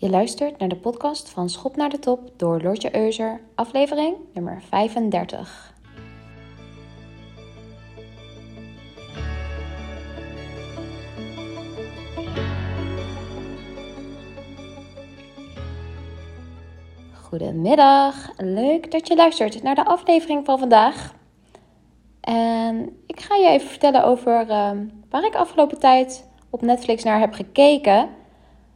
Je 0.00 0.10
luistert 0.10 0.58
naar 0.58 0.68
de 0.68 0.76
podcast 0.76 1.30
van 1.30 1.48
Schop 1.48 1.76
naar 1.76 1.88
de 1.88 1.98
Top 1.98 2.30
door 2.36 2.62
Lortje 2.62 2.96
Euser, 2.96 3.40
aflevering 3.54 4.16
nummer 4.34 4.62
35. 4.68 5.74
Goedemiddag, 17.12 18.30
leuk 18.36 18.90
dat 18.90 19.08
je 19.08 19.16
luistert 19.16 19.62
naar 19.62 19.74
de 19.74 19.84
aflevering 19.84 20.44
van 20.44 20.58
vandaag. 20.58 21.14
En 22.20 22.96
ik 23.06 23.20
ga 23.20 23.34
je 23.34 23.48
even 23.48 23.68
vertellen 23.68 24.04
over 24.04 24.42
uh, 24.48 24.70
waar 25.10 25.24
ik 25.24 25.34
afgelopen 25.34 25.78
tijd 25.78 26.28
op 26.50 26.62
Netflix 26.62 27.02
naar 27.02 27.20
heb 27.20 27.32
gekeken. 27.32 28.18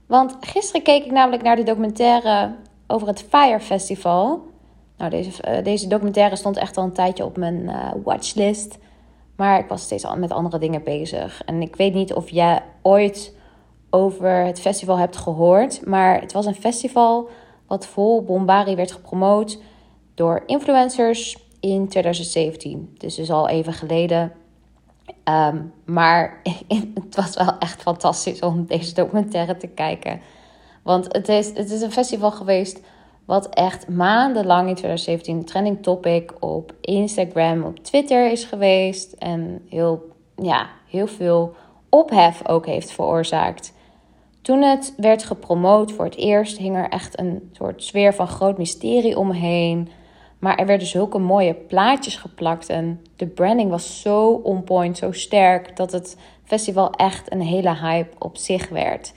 Want 0.07 0.37
gisteren 0.41 0.83
keek 0.83 1.05
ik 1.05 1.11
namelijk 1.11 1.43
naar 1.43 1.57
de 1.57 1.63
documentaire 1.63 2.55
over 2.87 3.09
het 3.09 3.25
Fire 3.29 3.61
Festival. 3.61 4.43
Nou, 4.97 5.11
deze, 5.11 5.43
uh, 5.49 5.65
deze 5.65 5.87
documentaire 5.87 6.37
stond 6.37 6.57
echt 6.57 6.77
al 6.77 6.85
een 6.85 6.93
tijdje 6.93 7.25
op 7.25 7.37
mijn 7.37 7.61
uh, 7.63 7.91
watchlist. 8.05 8.79
Maar 9.37 9.59
ik 9.59 9.69
was 9.69 9.83
steeds 9.83 10.07
met 10.17 10.33
andere 10.33 10.59
dingen 10.59 10.85
bezig. 10.85 11.43
En 11.45 11.63
ik 11.63 11.77
weet 11.77 11.95
niet 11.95 12.15
of 12.15 12.31
jij 12.31 12.63
ooit 12.83 13.35
over 13.91 14.45
het 14.45 14.61
festival 14.61 14.99
hebt 14.99 15.17
gehoord. 15.17 15.87
Maar 15.87 16.21
het 16.21 16.33
was 16.33 16.47
een 16.47 16.55
festival 16.55 17.29
wat 17.67 17.87
vol 17.87 18.23
bombari 18.25 18.75
werd 18.75 18.93
gepromoot 18.93 19.59
door 20.15 20.43
influencers 20.47 21.47
in 21.61 21.89
2017. 21.89 22.95
Dus 22.99 23.19
is 23.19 23.31
al 23.31 23.49
even 23.49 23.73
geleden. 23.73 24.33
Um, 25.25 25.73
maar 25.85 26.41
het 27.05 27.17
was 27.17 27.37
wel 27.37 27.59
echt 27.59 27.83
fantastisch 27.83 28.41
om 28.41 28.67
deze 28.67 28.95
documentaire 28.95 29.57
te 29.57 29.67
kijken. 29.67 30.21
Want 30.83 31.13
het 31.13 31.29
is, 31.29 31.47
het 31.47 31.71
is 31.71 31.81
een 31.81 31.93
festival 31.93 32.31
geweest 32.31 32.81
wat 33.25 33.49
echt 33.49 33.89
maandenlang 33.89 34.69
in 34.69 34.75
2017 34.75 35.37
een 35.37 35.45
trending 35.45 35.83
topic 35.83 36.33
op 36.41 36.75
Instagram, 36.81 37.63
op 37.63 37.79
Twitter 37.79 38.31
is 38.31 38.45
geweest. 38.45 39.13
En 39.13 39.63
heel, 39.69 40.09
ja, 40.37 40.69
heel 40.89 41.07
veel 41.07 41.55
ophef 41.89 42.49
ook 42.49 42.67
heeft 42.67 42.91
veroorzaakt. 42.91 43.73
Toen 44.43 44.63
het 44.63 44.95
werd 44.97 45.25
gepromoot 45.25 45.93
voor 45.93 46.05
het 46.05 46.17
eerst, 46.17 46.59
hing 46.59 46.77
er 46.77 46.89
echt 46.89 47.19
een 47.19 47.51
soort 47.53 47.83
sfeer 47.83 48.15
van 48.15 48.29
groot 48.29 48.59
mysterie 48.59 49.19
omheen. 49.19 49.89
Maar 50.45 50.59
er 50.59 50.67
werden 50.67 50.87
zulke 50.87 51.19
mooie 51.19 51.55
plaatjes 51.55 52.17
geplakt 52.17 52.69
en 52.69 53.01
de 53.17 53.27
branding 53.27 53.71
was 53.71 54.01
zo 54.01 54.29
on 54.31 54.65
point, 54.65 54.99
zo 54.99 55.13
sterk, 55.13 55.77
dat 55.77 55.93
het 55.93 56.17
festival 56.43 56.91
echt 56.91 57.33
een 57.33 57.41
hele 57.41 57.77
hype 57.77 58.15
op 58.19 58.37
zich 58.37 58.69
werd. 58.69 59.13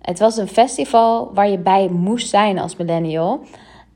Het 0.00 0.18
was 0.18 0.36
een 0.36 0.48
festival 0.48 1.30
waar 1.34 1.48
je 1.48 1.58
bij 1.58 1.88
moest 1.88 2.28
zijn 2.28 2.58
als 2.58 2.76
millennial. 2.76 3.40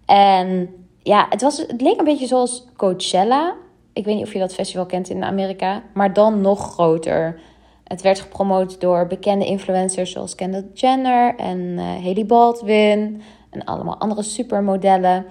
En 0.06 0.74
ja, 1.02 1.26
het, 1.28 1.42
was, 1.42 1.58
het 1.58 1.80
leek 1.80 1.98
een 1.98 2.04
beetje 2.04 2.26
zoals 2.26 2.66
Coachella. 2.76 3.54
Ik 3.92 4.04
weet 4.04 4.16
niet 4.16 4.26
of 4.26 4.32
je 4.32 4.38
dat 4.38 4.54
festival 4.54 4.86
kent 4.86 5.08
in 5.08 5.24
Amerika, 5.24 5.82
maar 5.94 6.12
dan 6.12 6.40
nog 6.40 6.72
groter. 6.72 7.40
Het 7.84 8.02
werd 8.02 8.20
gepromoot 8.20 8.80
door 8.80 9.06
bekende 9.06 9.46
influencers 9.46 10.10
zoals 10.10 10.34
Kendall 10.34 10.70
Jenner 10.74 11.34
en 11.36 11.58
uh, 11.58 11.84
Haley 11.84 12.26
Baldwin 12.26 13.22
en 13.50 13.64
allemaal 13.64 13.98
andere 13.98 14.22
supermodellen. 14.22 15.26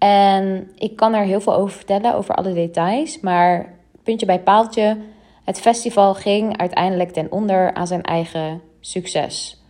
En 0.00 0.70
ik 0.76 0.96
kan 0.96 1.14
er 1.14 1.24
heel 1.24 1.40
veel 1.40 1.54
over 1.54 1.76
vertellen, 1.76 2.14
over 2.14 2.34
alle 2.34 2.52
details. 2.52 3.20
Maar 3.20 3.74
puntje 4.02 4.26
bij 4.26 4.40
paaltje, 4.40 4.96
het 5.44 5.60
festival 5.60 6.14
ging 6.14 6.58
uiteindelijk 6.58 7.10
ten 7.10 7.32
onder 7.32 7.74
aan 7.74 7.86
zijn 7.86 8.02
eigen 8.02 8.60
succes. 8.80 9.62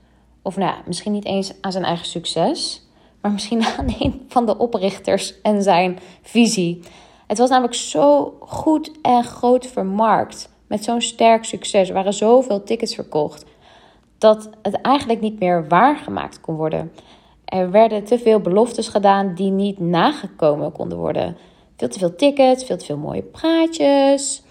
Of 0.43 0.57
nou 0.57 0.75
misschien 0.87 1.13
niet 1.13 1.25
eens 1.25 1.53
aan 1.61 1.73
zijn 1.73 1.85
eigen 1.85 2.07
succes, 2.07 2.87
maar 3.21 3.33
misschien 3.33 3.65
aan 3.65 3.95
een 3.99 4.25
van 4.29 4.47
de 4.47 4.59
oprichters 4.59 5.41
en 5.43 5.63
zijn 5.63 5.99
visie. 6.23 6.81
Het 7.27 7.39
was 7.39 7.51
namelijk 7.51 7.75
zo 7.75 8.37
goed 8.41 8.91
en 9.03 9.25
groot 9.25 9.67
vermarkt. 9.67 10.49
Met 10.67 10.85
zo'n 10.85 11.01
sterk 11.01 11.45
succes. 11.45 11.89
Er 11.89 11.95
waren 11.95 12.13
zoveel 12.13 12.63
tickets 12.63 12.95
verkocht. 12.95 13.45
Dat 14.19 14.51
het 14.63 14.81
eigenlijk 14.81 15.21
niet 15.21 15.41
meer 15.41 15.69
waargemaakt 15.69 16.41
kon 16.41 16.55
worden. 16.55 16.93
Er 17.51 17.71
werden 17.71 18.05
te 18.05 18.19
veel 18.19 18.41
beloftes 18.41 18.89
gedaan 18.89 19.35
die 19.35 19.51
niet 19.51 19.79
nagekomen 19.79 20.73
konden 20.73 20.99
worden. 20.99 21.37
Veel 21.77 21.89
te 21.89 21.99
veel 21.99 22.17
tickets, 22.17 22.65
veel 22.65 22.77
te 22.77 22.85
veel 22.85 22.97
mooie 22.97 23.23
praatjes. 23.23 24.43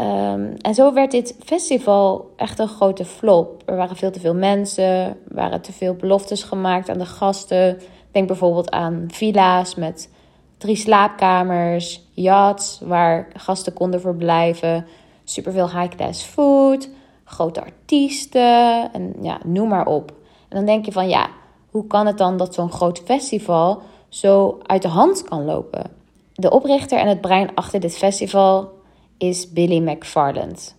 Um, 0.00 0.54
en 0.60 0.74
zo 0.74 0.92
werd 0.92 1.10
dit 1.10 1.36
festival 1.44 2.32
echt 2.36 2.58
een 2.58 2.68
grote 2.68 3.04
flop. 3.04 3.62
Er 3.66 3.76
waren 3.76 3.96
veel 3.96 4.10
te 4.10 4.20
veel 4.20 4.34
mensen, 4.34 4.84
er 4.84 5.16
waren 5.28 5.60
te 5.60 5.72
veel 5.72 5.94
beloftes 5.94 6.42
gemaakt 6.42 6.88
aan 6.88 6.98
de 6.98 7.06
gasten. 7.06 7.78
Denk 8.12 8.26
bijvoorbeeld 8.26 8.70
aan 8.70 9.04
villa's 9.08 9.74
met 9.74 10.10
drie 10.58 10.76
slaapkamers, 10.76 12.02
yachts 12.12 12.80
waar 12.84 13.28
gasten 13.36 13.72
konden 13.72 14.00
verblijven, 14.00 14.86
superveel 15.24 15.70
high-class 15.70 16.22
food, 16.22 16.88
grote 17.24 17.60
artiesten 17.60 18.92
en 18.92 19.14
ja, 19.20 19.38
noem 19.44 19.68
maar 19.68 19.86
op. 19.86 20.12
En 20.48 20.56
dan 20.56 20.66
denk 20.66 20.84
je 20.84 20.92
van 20.92 21.08
ja, 21.08 21.28
hoe 21.74 21.86
kan 21.86 22.06
het 22.06 22.18
dan 22.18 22.36
dat 22.36 22.54
zo'n 22.54 22.72
groot 22.72 23.02
festival 23.04 23.82
zo 24.08 24.58
uit 24.62 24.82
de 24.82 24.88
hand 24.88 25.22
kan 25.22 25.44
lopen? 25.44 25.90
De 26.34 26.50
oprichter 26.50 26.98
en 26.98 27.08
het 27.08 27.20
brein 27.20 27.54
achter 27.54 27.80
dit 27.80 27.96
festival 27.96 28.72
is 29.18 29.52
Billy 29.52 29.78
McFarland. 29.78 30.76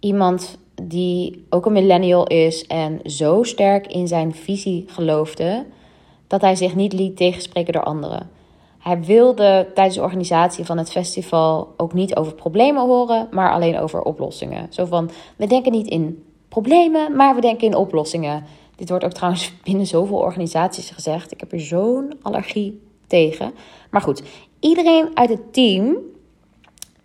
Iemand 0.00 0.58
die 0.82 1.46
ook 1.50 1.66
een 1.66 1.72
millennial 1.72 2.26
is 2.26 2.66
en 2.66 3.00
zo 3.04 3.42
sterk 3.42 3.86
in 3.86 4.08
zijn 4.08 4.34
visie 4.34 4.84
geloofde 4.86 5.66
dat 6.26 6.40
hij 6.40 6.56
zich 6.56 6.74
niet 6.74 6.92
liet 6.92 7.16
tegenspreken 7.16 7.72
door 7.72 7.84
anderen. 7.84 8.30
Hij 8.78 9.02
wilde 9.02 9.70
tijdens 9.74 9.96
de 9.96 10.02
organisatie 10.02 10.64
van 10.64 10.78
het 10.78 10.90
festival 10.90 11.74
ook 11.76 11.92
niet 11.92 12.16
over 12.16 12.34
problemen 12.34 12.86
horen, 12.86 13.28
maar 13.30 13.52
alleen 13.52 13.78
over 13.78 14.02
oplossingen. 14.02 14.66
Zo 14.70 14.84
van: 14.84 15.10
we 15.36 15.46
denken 15.46 15.72
niet 15.72 15.88
in 15.88 16.24
problemen, 16.48 17.16
maar 17.16 17.34
we 17.34 17.40
denken 17.40 17.66
in 17.66 17.76
oplossingen. 17.76 18.44
Dit 18.78 18.88
wordt 18.88 19.04
ook 19.04 19.12
trouwens 19.12 19.52
binnen 19.64 19.86
zoveel 19.86 20.18
organisaties 20.18 20.90
gezegd. 20.90 21.32
Ik 21.32 21.40
heb 21.40 21.52
er 21.52 21.60
zo'n 21.60 22.12
allergie 22.22 22.80
tegen. 23.06 23.52
Maar 23.90 24.00
goed, 24.00 24.22
iedereen 24.60 25.08
uit 25.14 25.28
het 25.28 25.52
team 25.52 25.96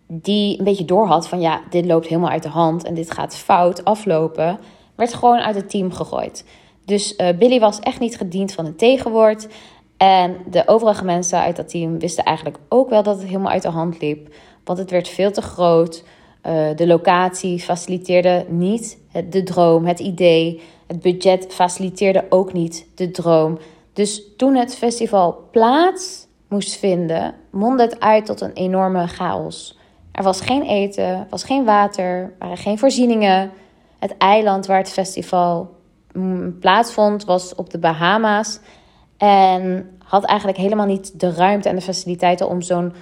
die 0.06 0.58
een 0.58 0.64
beetje 0.64 0.84
doorhad 0.84 1.28
van 1.28 1.40
ja, 1.40 1.62
dit 1.70 1.84
loopt 1.86 2.06
helemaal 2.06 2.30
uit 2.30 2.42
de 2.42 2.48
hand 2.48 2.84
en 2.84 2.94
dit 2.94 3.10
gaat 3.10 3.36
fout 3.36 3.84
aflopen, 3.84 4.58
werd 4.94 5.14
gewoon 5.14 5.38
uit 5.38 5.54
het 5.54 5.70
team 5.70 5.92
gegooid. 5.92 6.44
Dus 6.84 7.14
uh, 7.16 7.28
Billy 7.38 7.60
was 7.60 7.80
echt 7.80 8.00
niet 8.00 8.16
gediend 8.16 8.52
van 8.52 8.66
een 8.66 8.76
tegenwoord. 8.76 9.48
En 9.96 10.36
de 10.50 10.68
overige 10.68 11.04
mensen 11.04 11.38
uit 11.38 11.56
dat 11.56 11.68
team 11.68 11.98
wisten 11.98 12.24
eigenlijk 12.24 12.58
ook 12.68 12.88
wel 12.88 13.02
dat 13.02 13.16
het 13.16 13.26
helemaal 13.26 13.52
uit 13.52 13.62
de 13.62 13.68
hand 13.68 14.00
liep. 14.00 14.34
Want 14.64 14.78
het 14.78 14.90
werd 14.90 15.08
veel 15.08 15.32
te 15.32 15.42
groot. 15.42 16.04
Uh, 16.46 16.76
de 16.76 16.86
locatie 16.86 17.58
faciliteerde 17.58 18.46
niet 18.48 18.98
het, 19.08 19.32
de 19.32 19.42
droom, 19.42 19.86
het 19.86 20.00
idee. 20.00 20.62
Het 20.86 21.00
budget 21.00 21.46
faciliteerde 21.48 22.24
ook 22.28 22.52
niet 22.52 22.86
de 22.94 23.10
droom. 23.10 23.58
Dus 23.92 24.22
toen 24.36 24.54
het 24.54 24.76
festival 24.76 25.48
plaats 25.50 26.26
moest 26.48 26.76
vinden, 26.76 27.34
mondde 27.50 27.82
het 27.82 28.00
uit 28.00 28.26
tot 28.26 28.40
een 28.40 28.52
enorme 28.52 29.06
chaos. 29.06 29.78
Er 30.12 30.22
was 30.22 30.40
geen 30.40 30.62
eten, 30.62 31.26
was 31.30 31.44
geen 31.44 31.64
water, 31.64 32.04
er 32.04 32.34
waren 32.38 32.56
geen 32.56 32.78
voorzieningen. 32.78 33.50
Het 33.98 34.16
eiland 34.16 34.66
waar 34.66 34.78
het 34.78 34.92
festival 34.92 35.74
mm, 36.12 36.58
plaatsvond 36.58 37.24
was 37.24 37.54
op 37.54 37.70
de 37.70 37.78
Bahama's. 37.78 38.60
En 39.16 39.90
had 39.98 40.24
eigenlijk 40.24 40.58
helemaal 40.58 40.86
niet 40.86 41.20
de 41.20 41.32
ruimte 41.32 41.68
en 41.68 41.74
de 41.74 41.80
faciliteiten 41.80 42.48
om 42.48 42.62
zo'n 42.62 42.92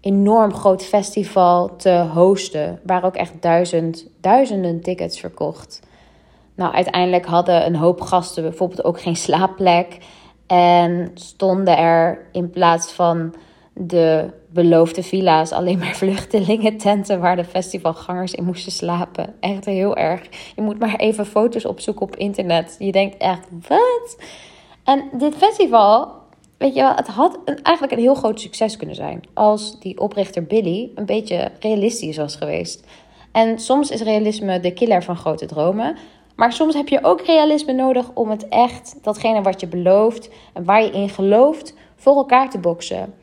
enorm 0.00 0.54
groot 0.54 0.84
festival 0.84 1.76
te 1.76 2.06
hosten. 2.12 2.80
Waar 2.86 3.04
ook 3.04 3.16
echt 3.16 3.42
duizend, 3.42 4.06
duizenden 4.20 4.80
tickets 4.80 5.20
verkocht. 5.20 5.80
Nou, 6.54 6.74
uiteindelijk 6.74 7.26
hadden 7.26 7.66
een 7.66 7.76
hoop 7.76 8.00
gasten 8.00 8.42
bijvoorbeeld 8.42 8.84
ook 8.84 9.00
geen 9.00 9.16
slaapplek. 9.16 9.98
En 10.46 11.10
stonden 11.14 11.76
er 11.76 12.26
in 12.32 12.50
plaats 12.50 12.92
van 12.92 13.34
de 13.74 14.30
beloofde 14.48 15.02
villa's 15.02 15.52
alleen 15.52 15.78
maar 15.78 15.94
vluchtelingen 16.02 16.76
tenten 16.76 17.20
waar 17.20 17.36
de 17.36 17.44
festivalgangers 17.44 18.34
in 18.34 18.44
moesten 18.44 18.72
slapen. 18.72 19.34
Echt 19.40 19.64
heel 19.64 19.96
erg. 19.96 20.22
Je 20.56 20.62
moet 20.62 20.78
maar 20.78 20.96
even 20.96 21.26
foto's 21.26 21.64
opzoeken 21.64 22.06
op 22.06 22.16
internet. 22.16 22.76
Je 22.78 22.92
denkt 22.92 23.16
echt, 23.16 23.48
wat? 23.68 24.16
En 24.84 25.08
dit 25.12 25.34
festival, 25.34 26.12
weet 26.58 26.74
je 26.74 26.80
wel, 26.80 26.94
het 26.94 27.06
had 27.06 27.38
eigenlijk 27.44 27.92
een 27.96 28.02
heel 28.02 28.14
groot 28.14 28.40
succes 28.40 28.76
kunnen 28.76 28.96
zijn. 28.96 29.20
Als 29.34 29.80
die 29.80 30.00
oprichter 30.00 30.44
Billy 30.44 30.90
een 30.94 31.06
beetje 31.06 31.50
realistisch 31.60 32.16
was 32.16 32.36
geweest. 32.36 32.86
En 33.32 33.58
soms 33.58 33.90
is 33.90 34.02
realisme 34.02 34.60
de 34.60 34.72
killer 34.72 35.02
van 35.02 35.16
grote 35.16 35.46
dromen. 35.46 35.96
Maar 36.36 36.52
soms 36.52 36.74
heb 36.74 36.88
je 36.88 37.04
ook 37.04 37.20
realisme 37.20 37.72
nodig 37.72 38.10
om 38.14 38.30
het 38.30 38.48
echt, 38.48 38.98
datgene 39.02 39.42
wat 39.42 39.60
je 39.60 39.66
belooft 39.66 40.30
en 40.52 40.64
waar 40.64 40.82
je 40.82 40.90
in 40.90 41.08
gelooft, 41.08 41.74
voor 41.96 42.16
elkaar 42.16 42.50
te 42.50 42.58
boksen. 42.58 43.14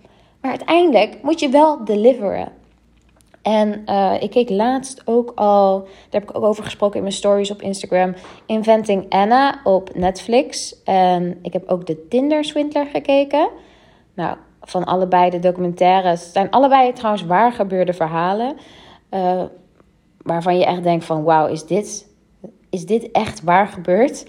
Maar 0.41 0.51
uiteindelijk 0.51 1.17
moet 1.21 1.39
je 1.39 1.49
wel 1.49 1.85
deliveren. 1.85 2.51
En 3.41 3.83
uh, 3.85 4.13
ik 4.19 4.29
keek 4.29 4.49
laatst 4.49 5.01
ook 5.05 5.31
al, 5.35 5.79
daar 5.79 6.21
heb 6.21 6.29
ik 6.29 6.37
ook 6.37 6.43
over 6.43 6.63
gesproken 6.63 6.95
in 6.95 7.01
mijn 7.01 7.13
stories 7.13 7.51
op 7.51 7.61
Instagram, 7.61 8.13
Inventing 8.45 9.05
Anna 9.09 9.59
op 9.63 9.95
Netflix. 9.95 10.83
En 10.83 11.39
ik 11.41 11.53
heb 11.53 11.69
ook 11.69 11.85
de 11.85 12.07
Tinder 12.07 12.43
Swindler 12.43 12.85
gekeken. 12.85 13.49
Nou, 14.13 14.37
van 14.61 14.83
allebei 14.83 15.29
de 15.29 15.39
documentaires. 15.39 16.31
Zijn 16.31 16.49
allebei 16.49 16.93
trouwens 16.93 17.25
waar 17.25 17.51
gebeurde 17.51 17.93
verhalen. 17.93 18.57
Uh, 19.11 19.43
waarvan 20.17 20.57
je 20.57 20.65
echt 20.65 20.83
denkt 20.83 21.05
van 21.05 21.23
wauw, 21.23 21.47
is 21.47 21.65
dit, 21.65 22.07
is 22.69 22.85
dit 22.85 23.11
echt 23.11 23.43
waar 23.43 23.67
gebeurd? 23.67 24.25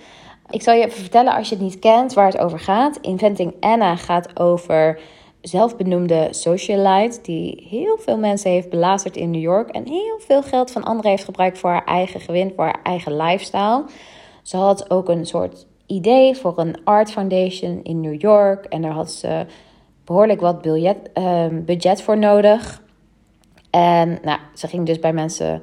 Ik 0.50 0.62
zal 0.62 0.74
je 0.74 0.84
even 0.84 1.00
vertellen 1.00 1.34
als 1.34 1.48
je 1.48 1.54
het 1.54 1.64
niet 1.64 1.78
kent 1.78 2.14
waar 2.14 2.26
het 2.26 2.38
over 2.38 2.58
gaat. 2.58 2.98
Inventing 3.00 3.54
Anna 3.60 3.96
gaat 3.96 4.40
over 4.40 5.00
zelfbenoemde 5.40 6.28
socialite 6.30 7.18
die 7.22 7.66
heel 7.68 7.98
veel 7.98 8.18
mensen 8.18 8.50
heeft 8.50 8.70
belazerd 8.70 9.16
in 9.16 9.30
New 9.30 9.40
York 9.40 9.68
en 9.68 9.88
heel 9.88 10.18
veel 10.18 10.42
geld 10.42 10.70
van 10.70 10.84
anderen 10.84 11.10
heeft 11.10 11.24
gebruikt 11.24 11.58
voor 11.58 11.70
haar 11.70 11.84
eigen 11.84 12.20
gewin, 12.20 12.52
voor 12.56 12.64
haar 12.64 12.80
eigen 12.82 13.16
lifestyle. 13.16 13.84
Ze 14.42 14.56
had 14.56 14.90
ook 14.90 15.08
een 15.08 15.26
soort 15.26 15.66
idee 15.86 16.36
voor 16.36 16.58
een 16.58 16.76
art 16.84 17.10
foundation 17.10 17.82
in 17.82 18.00
New 18.00 18.20
York 18.20 18.64
en 18.64 18.82
daar 18.82 18.92
had 18.92 19.10
ze 19.10 19.46
behoorlijk 20.04 20.40
wat 20.40 20.62
budget, 20.62 20.96
ehm, 21.12 21.64
budget 21.64 22.02
voor 22.02 22.18
nodig. 22.18 22.82
En 23.70 24.18
nou, 24.22 24.38
ze 24.54 24.68
ging 24.68 24.86
dus 24.86 24.98
bij 24.98 25.12
mensen 25.12 25.62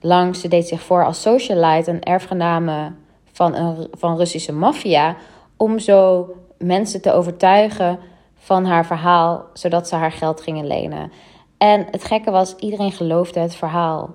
langs. 0.00 0.40
Ze 0.40 0.48
deed 0.48 0.68
zich 0.68 0.80
voor 0.80 1.04
als 1.04 1.22
socialite, 1.22 1.90
een 1.90 2.02
erfgename 2.02 2.92
van, 3.32 3.54
een, 3.54 3.88
van 3.92 4.16
Russische 4.16 4.52
maffia, 4.52 5.16
om 5.56 5.78
zo 5.78 6.28
mensen 6.58 7.02
te 7.02 7.12
overtuigen 7.12 7.98
van 8.34 8.64
haar 8.64 8.86
verhaal, 8.86 9.44
zodat 9.52 9.88
ze 9.88 9.94
haar 9.94 10.12
geld 10.12 10.40
gingen 10.40 10.66
lenen. 10.66 11.12
En 11.58 11.86
het 11.90 12.04
gekke 12.04 12.30
was, 12.30 12.56
iedereen 12.56 12.92
geloofde 12.92 13.40
het 13.40 13.54
verhaal. 13.54 14.14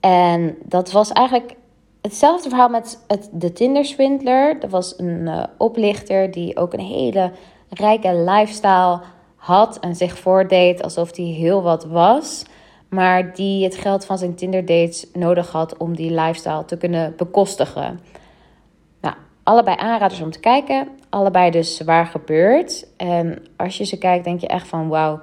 En 0.00 0.56
dat 0.64 0.92
was 0.92 1.12
eigenlijk 1.12 1.54
hetzelfde 2.02 2.48
verhaal 2.48 2.68
met 2.68 3.04
het, 3.06 3.28
de 3.32 3.52
Tinder-swindler. 3.52 4.62
Er 4.62 4.68
was 4.68 4.98
een 4.98 5.20
uh, 5.26 5.42
oplichter 5.58 6.30
die 6.30 6.56
ook 6.56 6.72
een 6.72 6.80
hele 6.80 7.32
rijke 7.68 8.14
lifestyle 8.14 9.00
had 9.36 9.78
en 9.78 9.96
zich 9.96 10.18
voordeed 10.18 10.82
alsof 10.82 11.16
hij 11.16 11.24
heel 11.24 11.62
wat 11.62 11.84
was. 11.84 12.44
Maar 12.88 13.34
die 13.34 13.64
het 13.64 13.76
geld 13.76 14.04
van 14.04 14.18
zijn 14.18 14.34
Tinder-dates 14.34 15.06
nodig 15.12 15.52
had 15.52 15.76
om 15.76 15.96
die 15.96 16.10
lifestyle 16.10 16.64
te 16.64 16.76
kunnen 16.76 17.14
bekostigen. 17.16 18.00
Nou, 19.00 19.14
allebei 19.42 19.76
aanraders 19.76 20.20
om 20.20 20.30
te 20.30 20.40
kijken. 20.40 20.88
Allebei 21.08 21.50
dus 21.50 21.76
zwaar 21.76 22.06
gebeurd. 22.06 22.86
En 22.96 23.42
als 23.56 23.78
je 23.78 23.84
ze 23.84 23.98
kijkt, 23.98 24.24
denk 24.24 24.40
je 24.40 24.46
echt 24.46 24.68
van 24.68 24.88
wauw, 24.88 25.20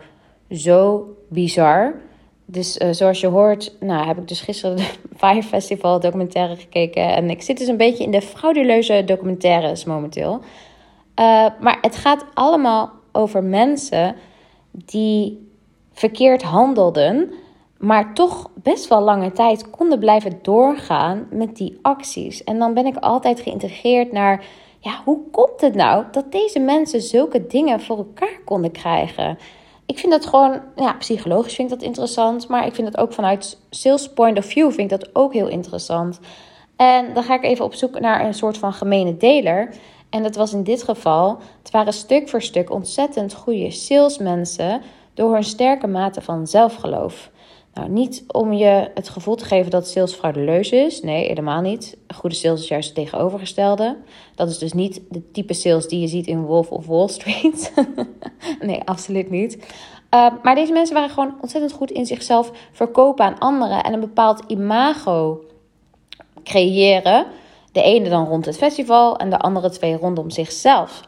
zo 0.49 1.07
bizar. 1.29 1.93
Dus 2.45 2.77
uh, 2.77 2.89
zoals 2.91 3.19
je 3.19 3.27
hoort, 3.27 3.75
nou, 3.79 4.07
heb 4.07 4.17
ik 4.17 4.27
dus 4.27 4.41
gisteren 4.41 4.77
de 4.77 4.89
Fire 5.17 5.43
Festival 5.43 5.99
documentaire 5.99 6.55
gekeken. 6.55 7.15
En 7.15 7.29
ik 7.29 7.41
zit 7.41 7.57
dus 7.57 7.67
een 7.67 7.77
beetje 7.77 8.03
in 8.03 8.11
de 8.11 8.21
frauduleuze 8.21 9.03
documentaires 9.05 9.83
momenteel. 9.83 10.33
Uh, 11.19 11.47
maar 11.59 11.77
het 11.81 11.95
gaat 11.95 12.25
allemaal 12.33 12.91
over 13.11 13.43
mensen 13.43 14.15
die 14.71 15.49
verkeerd 15.93 16.43
handelden, 16.43 17.33
maar 17.85 18.13
toch 18.13 18.49
best 18.53 18.87
wel 18.87 19.01
lange 19.01 19.31
tijd 19.31 19.69
konden 19.69 19.99
blijven 19.99 20.39
doorgaan 20.41 21.27
met 21.29 21.55
die 21.55 21.79
acties. 21.81 22.43
En 22.43 22.59
dan 22.59 22.73
ben 22.73 22.85
ik 22.85 22.97
altijd 22.97 23.39
geïntegreerd 23.39 24.11
naar 24.11 24.45
ja, 24.79 25.01
hoe 25.03 25.19
komt 25.31 25.61
het 25.61 25.75
nou 25.75 26.03
dat 26.11 26.31
deze 26.31 26.59
mensen 26.59 27.01
zulke 27.01 27.47
dingen 27.47 27.81
voor 27.81 27.97
elkaar 27.97 28.39
konden 28.45 28.71
krijgen? 28.71 29.37
Ik 29.85 29.99
vind 29.99 30.11
dat 30.11 30.25
gewoon, 30.25 30.61
ja, 30.75 30.93
psychologisch 30.93 31.55
vind 31.55 31.71
ik 31.71 31.77
dat 31.77 31.87
interessant, 31.87 32.47
maar 32.47 32.65
ik 32.65 32.75
vind 32.75 32.87
het 32.87 32.97
ook 32.97 33.13
vanuit 33.13 33.59
sales 33.69 34.09
point 34.09 34.37
of 34.37 34.45
view 34.45 34.71
vind 34.71 34.91
ik 34.91 34.99
dat 34.99 35.15
ook 35.15 35.33
heel 35.33 35.47
interessant. 35.47 36.19
En 36.75 37.13
dan 37.13 37.23
ga 37.23 37.35
ik 37.35 37.43
even 37.43 37.65
op 37.65 37.73
zoek 37.73 37.99
naar 37.99 38.25
een 38.25 38.33
soort 38.33 38.57
van 38.57 38.73
gemene 38.73 39.17
deler. 39.17 39.73
En 40.09 40.23
dat 40.23 40.35
was 40.35 40.53
in 40.53 40.63
dit 40.63 40.83
geval, 40.83 41.37
het 41.59 41.71
waren 41.71 41.93
stuk 41.93 42.29
voor 42.29 42.41
stuk 42.41 42.71
ontzettend 42.71 43.33
goede 43.33 43.71
salesmensen 43.71 44.81
door 45.13 45.33
hun 45.33 45.43
sterke 45.43 45.87
mate 45.87 46.21
van 46.21 46.47
zelfgeloof. 46.47 47.33
Nou, 47.75 47.89
niet 47.89 48.23
om 48.27 48.53
je 48.53 48.91
het 48.93 49.09
gevoel 49.09 49.35
te 49.35 49.45
geven 49.45 49.71
dat 49.71 49.87
sales 49.87 50.13
fraudeleus 50.13 50.71
is. 50.71 51.01
Nee, 51.01 51.27
helemaal 51.27 51.61
niet. 51.61 51.97
Goede 52.15 52.35
sales 52.35 52.61
is 52.61 52.67
juist 52.67 52.87
het 52.87 52.97
tegenovergestelde. 52.97 53.97
Dat 54.35 54.49
is 54.49 54.57
dus 54.57 54.73
niet 54.73 55.01
de 55.09 55.31
type 55.31 55.53
sales 55.53 55.87
die 55.87 55.99
je 55.99 56.07
ziet 56.07 56.27
in 56.27 56.41
Wolf 56.41 56.69
of 56.69 56.85
Wall 56.85 57.07
Street. 57.07 57.73
nee, 58.59 58.81
absoluut 58.85 59.29
niet. 59.29 59.55
Uh, 59.55 60.27
maar 60.43 60.55
deze 60.55 60.73
mensen 60.73 60.95
waren 60.95 61.09
gewoon 61.09 61.35
ontzettend 61.41 61.73
goed 61.73 61.91
in 61.91 62.05
zichzelf 62.05 62.51
verkopen 62.71 63.25
aan 63.25 63.39
anderen 63.39 63.83
en 63.83 63.93
een 63.93 63.99
bepaald 63.99 64.43
imago 64.47 65.43
creëren. 66.43 67.25
De 67.71 67.81
ene 67.81 68.09
dan 68.09 68.25
rond 68.25 68.45
het 68.45 68.57
festival 68.57 69.17
en 69.17 69.29
de 69.29 69.39
andere 69.39 69.69
twee 69.69 69.97
rondom 69.97 70.29
zichzelf. 70.29 71.03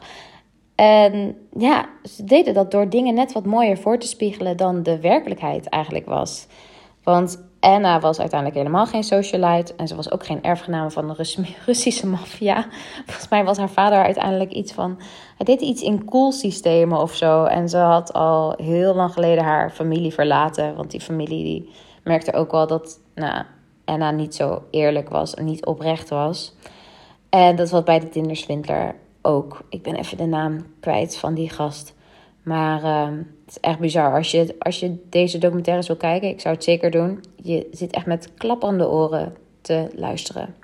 En 0.80 1.36
ja, 1.56 1.88
ze 2.04 2.24
deden 2.24 2.54
dat 2.54 2.70
door 2.70 2.88
dingen 2.88 3.14
net 3.14 3.32
wat 3.32 3.44
mooier 3.44 3.78
voor 3.78 3.98
te 3.98 4.06
spiegelen 4.06 4.56
dan 4.56 4.82
de 4.82 5.00
werkelijkheid 5.00 5.68
eigenlijk 5.68 6.06
was. 6.06 6.46
Want 7.02 7.44
Anna 7.60 8.00
was 8.00 8.18
uiteindelijk 8.18 8.60
helemaal 8.60 8.86
geen 8.86 9.04
socialite. 9.04 9.74
En 9.76 9.88
ze 9.88 9.96
was 9.96 10.10
ook 10.10 10.26
geen 10.26 10.42
erfgename 10.42 10.90
van 10.90 11.08
de 11.08 11.14
Russische 11.66 12.06
maffia. 12.06 12.66
Volgens 13.04 13.28
mij 13.28 13.44
was 13.44 13.56
haar 13.56 13.70
vader 13.70 14.02
uiteindelijk 14.02 14.52
iets 14.52 14.72
van. 14.72 15.00
Hij 15.36 15.46
deed 15.46 15.60
iets 15.60 15.82
in 15.82 16.04
koelsystemen 16.04 17.00
of 17.00 17.14
zo. 17.14 17.44
En 17.44 17.68
ze 17.68 17.78
had 17.78 18.12
al 18.12 18.54
heel 18.56 18.94
lang 18.94 19.12
geleden 19.12 19.44
haar 19.44 19.70
familie 19.70 20.12
verlaten. 20.12 20.76
Want 20.76 20.90
die 20.90 21.00
familie 21.00 21.44
die 21.44 21.70
merkte 22.04 22.32
ook 22.32 22.50
wel 22.50 22.66
dat 22.66 23.00
nou, 23.14 23.44
Anna 23.84 24.10
niet 24.10 24.34
zo 24.34 24.62
eerlijk 24.70 25.08
was 25.08 25.34
en 25.34 25.44
niet 25.44 25.66
oprecht 25.66 26.08
was. 26.08 26.54
En 27.28 27.56
dat 27.56 27.70
was 27.70 27.82
bij 27.82 28.00
de 28.00 28.08
Tinderswindler 28.08 28.94
ook. 29.28 29.60
Ik 29.68 29.82
ben 29.82 29.94
even 29.94 30.16
de 30.16 30.26
naam 30.26 30.66
kwijt 30.80 31.16
van 31.16 31.34
die 31.34 31.50
gast. 31.50 31.94
Maar 32.42 32.82
uh, 32.82 33.16
het 33.44 33.56
is 33.56 33.60
echt 33.60 33.78
bizar. 33.78 34.14
Als 34.14 34.30
je, 34.30 34.54
als 34.58 34.80
je 34.80 34.96
deze 35.08 35.38
documentaires 35.38 35.86
wil 35.86 35.96
kijken, 35.96 36.28
ik 36.28 36.40
zou 36.40 36.54
het 36.54 36.64
zeker 36.64 36.90
doen. 36.90 37.24
Je 37.42 37.68
zit 37.72 37.92
echt 37.92 38.06
met 38.06 38.34
klapperende 38.36 38.88
oren 38.88 39.36
te 39.60 39.90
luisteren. 39.94 40.54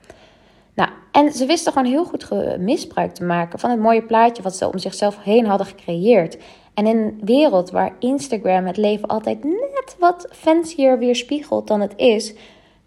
Nou, 0.74 0.90
en 1.12 1.32
ze 1.32 1.46
wisten 1.46 1.72
gewoon 1.72 1.90
heel 1.90 2.04
goed 2.04 2.30
misbruik 2.58 3.14
te 3.14 3.24
maken 3.24 3.58
van 3.58 3.70
het 3.70 3.80
mooie 3.80 4.02
plaatje 4.02 4.42
wat 4.42 4.56
ze 4.56 4.70
om 4.72 4.78
zichzelf 4.78 5.22
heen 5.22 5.46
hadden 5.46 5.66
gecreëerd. 5.66 6.38
En 6.74 6.86
in 6.86 6.96
een 6.96 7.20
wereld 7.24 7.70
waar 7.70 7.96
Instagram 7.98 8.66
het 8.66 8.76
leven 8.76 9.08
altijd 9.08 9.44
net 9.44 9.96
wat 9.98 10.28
fancier 10.30 10.98
weerspiegelt 10.98 11.66
dan 11.66 11.80
het 11.80 11.92
is, 11.96 12.34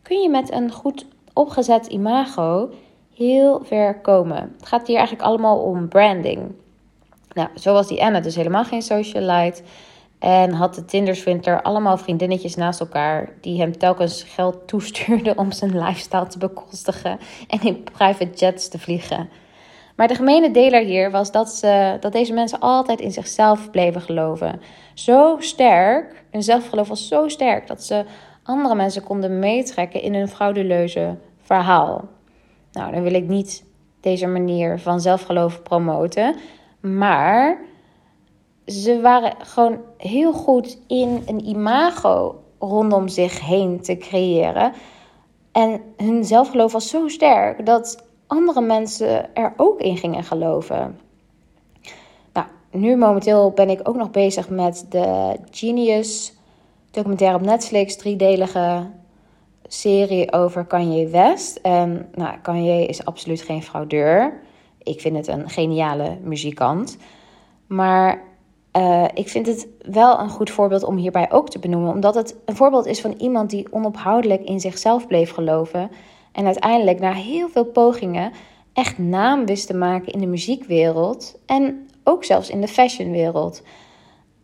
kun 0.01 0.21
je 0.21 0.29
met 0.29 0.51
een 0.51 0.71
goed 0.71 1.05
opgezet 1.33 1.85
imago 1.87 2.69
heel 3.17 3.61
ver 3.63 4.01
komen. 4.01 4.55
Het 4.57 4.67
gaat 4.67 4.87
hier 4.87 4.97
eigenlijk 4.97 5.27
allemaal 5.27 5.59
om 5.59 5.87
branding. 5.87 6.51
Nou, 7.33 7.49
zo 7.55 7.73
was 7.73 7.87
die 7.87 8.03
Anna 8.03 8.19
dus 8.19 8.35
helemaal 8.35 8.63
geen 8.63 8.81
socialite. 8.81 9.61
En 10.19 10.51
had 10.51 10.75
de 10.75 10.85
Tinderswinter 10.85 11.61
allemaal 11.61 11.97
vriendinnetjes 11.97 12.55
naast 12.55 12.79
elkaar 12.79 13.29
die 13.41 13.59
hem 13.59 13.77
telkens 13.77 14.23
geld 14.23 14.67
toestuurden 14.67 15.37
om 15.37 15.51
zijn 15.51 15.79
lifestyle 15.79 16.27
te 16.27 16.37
bekostigen 16.37 17.19
en 17.47 17.61
in 17.61 17.83
private 17.83 18.33
jets 18.35 18.67
te 18.69 18.79
vliegen. 18.79 19.29
Maar 19.95 20.07
de 20.07 20.15
gemene 20.15 20.51
deler 20.51 20.83
hier 20.83 21.11
was 21.11 21.31
dat, 21.31 21.49
ze, 21.49 21.97
dat 21.99 22.11
deze 22.11 22.33
mensen 22.33 22.59
altijd 22.59 22.99
in 22.99 23.11
zichzelf 23.11 23.71
bleven 23.71 24.01
geloven. 24.01 24.61
Zo 24.93 25.35
sterk, 25.39 26.23
hun 26.31 26.43
zelfgeloof 26.43 26.87
was 26.87 27.07
zo 27.07 27.27
sterk 27.27 27.67
dat 27.67 27.83
ze 27.83 28.05
andere 28.43 28.75
mensen 28.75 29.03
konden 29.03 29.39
meetrekken 29.39 30.01
in 30.01 30.15
hun 30.15 30.27
frauduleuze 30.27 31.17
verhaal. 31.41 32.15
Nou, 32.77 32.91
dan 32.91 33.03
wil 33.03 33.13
ik 33.13 33.27
niet 33.27 33.63
deze 33.99 34.27
manier 34.27 34.79
van 34.79 35.01
zelfgeloof 35.01 35.61
promoten. 35.61 36.35
Maar 36.79 37.61
ze 38.65 39.01
waren 39.01 39.33
gewoon 39.37 39.77
heel 39.97 40.33
goed 40.33 40.79
in 40.87 41.23
een 41.25 41.47
imago 41.47 42.43
rondom 42.59 43.07
zich 43.07 43.45
heen 43.45 43.81
te 43.81 43.97
creëren. 43.97 44.73
En 45.51 45.81
hun 45.97 46.25
zelfgeloof 46.25 46.71
was 46.71 46.89
zo 46.89 47.07
sterk 47.07 47.65
dat 47.65 48.05
andere 48.27 48.61
mensen 48.61 49.35
er 49.35 49.53
ook 49.57 49.79
in 49.79 49.97
gingen 49.97 50.23
geloven. 50.23 50.99
Nou, 52.33 52.47
nu 52.71 52.95
momenteel 52.95 53.51
ben 53.51 53.69
ik 53.69 53.79
ook 53.83 53.95
nog 53.95 54.11
bezig 54.11 54.49
met 54.49 54.85
de 54.89 55.37
Genius 55.51 56.33
documentaire 56.91 57.37
op 57.37 57.45
Netflix, 57.45 57.95
driedelige 57.95 58.85
serie 59.67 60.33
over 60.33 60.65
Kanye 60.65 61.07
West. 61.07 61.55
En 61.55 62.09
nou, 62.15 62.37
Kanye 62.41 62.85
is 62.85 63.05
absoluut 63.05 63.41
geen 63.41 63.63
fraudeur. 63.63 64.39
Ik 64.83 65.01
vind 65.01 65.15
het 65.15 65.27
een 65.27 65.49
geniale 65.49 66.17
muzikant. 66.21 66.97
Maar 67.67 68.23
uh, 68.77 69.05
ik 69.13 69.29
vind 69.29 69.47
het 69.47 69.67
wel 69.91 70.19
een 70.19 70.29
goed 70.29 70.49
voorbeeld 70.49 70.83
om 70.83 70.97
hierbij 70.97 71.31
ook 71.31 71.49
te 71.49 71.59
benoemen. 71.59 71.93
Omdat 71.93 72.15
het 72.15 72.35
een 72.45 72.55
voorbeeld 72.55 72.85
is 72.85 73.01
van 73.01 73.13
iemand 73.17 73.49
die 73.49 73.67
onophoudelijk 73.71 74.43
in 74.43 74.59
zichzelf 74.59 75.07
bleef 75.07 75.31
geloven. 75.31 75.91
En 76.31 76.45
uiteindelijk 76.45 76.99
na 76.99 77.13
heel 77.13 77.49
veel 77.49 77.65
pogingen 77.65 78.31
echt 78.73 78.97
naam 78.97 79.45
wist 79.45 79.67
te 79.67 79.73
maken 79.75 80.13
in 80.13 80.19
de 80.19 80.25
muziekwereld. 80.25 81.39
En 81.45 81.89
ook 82.03 82.23
zelfs 82.23 82.49
in 82.49 82.61
de 82.61 82.67
fashionwereld. 82.67 83.63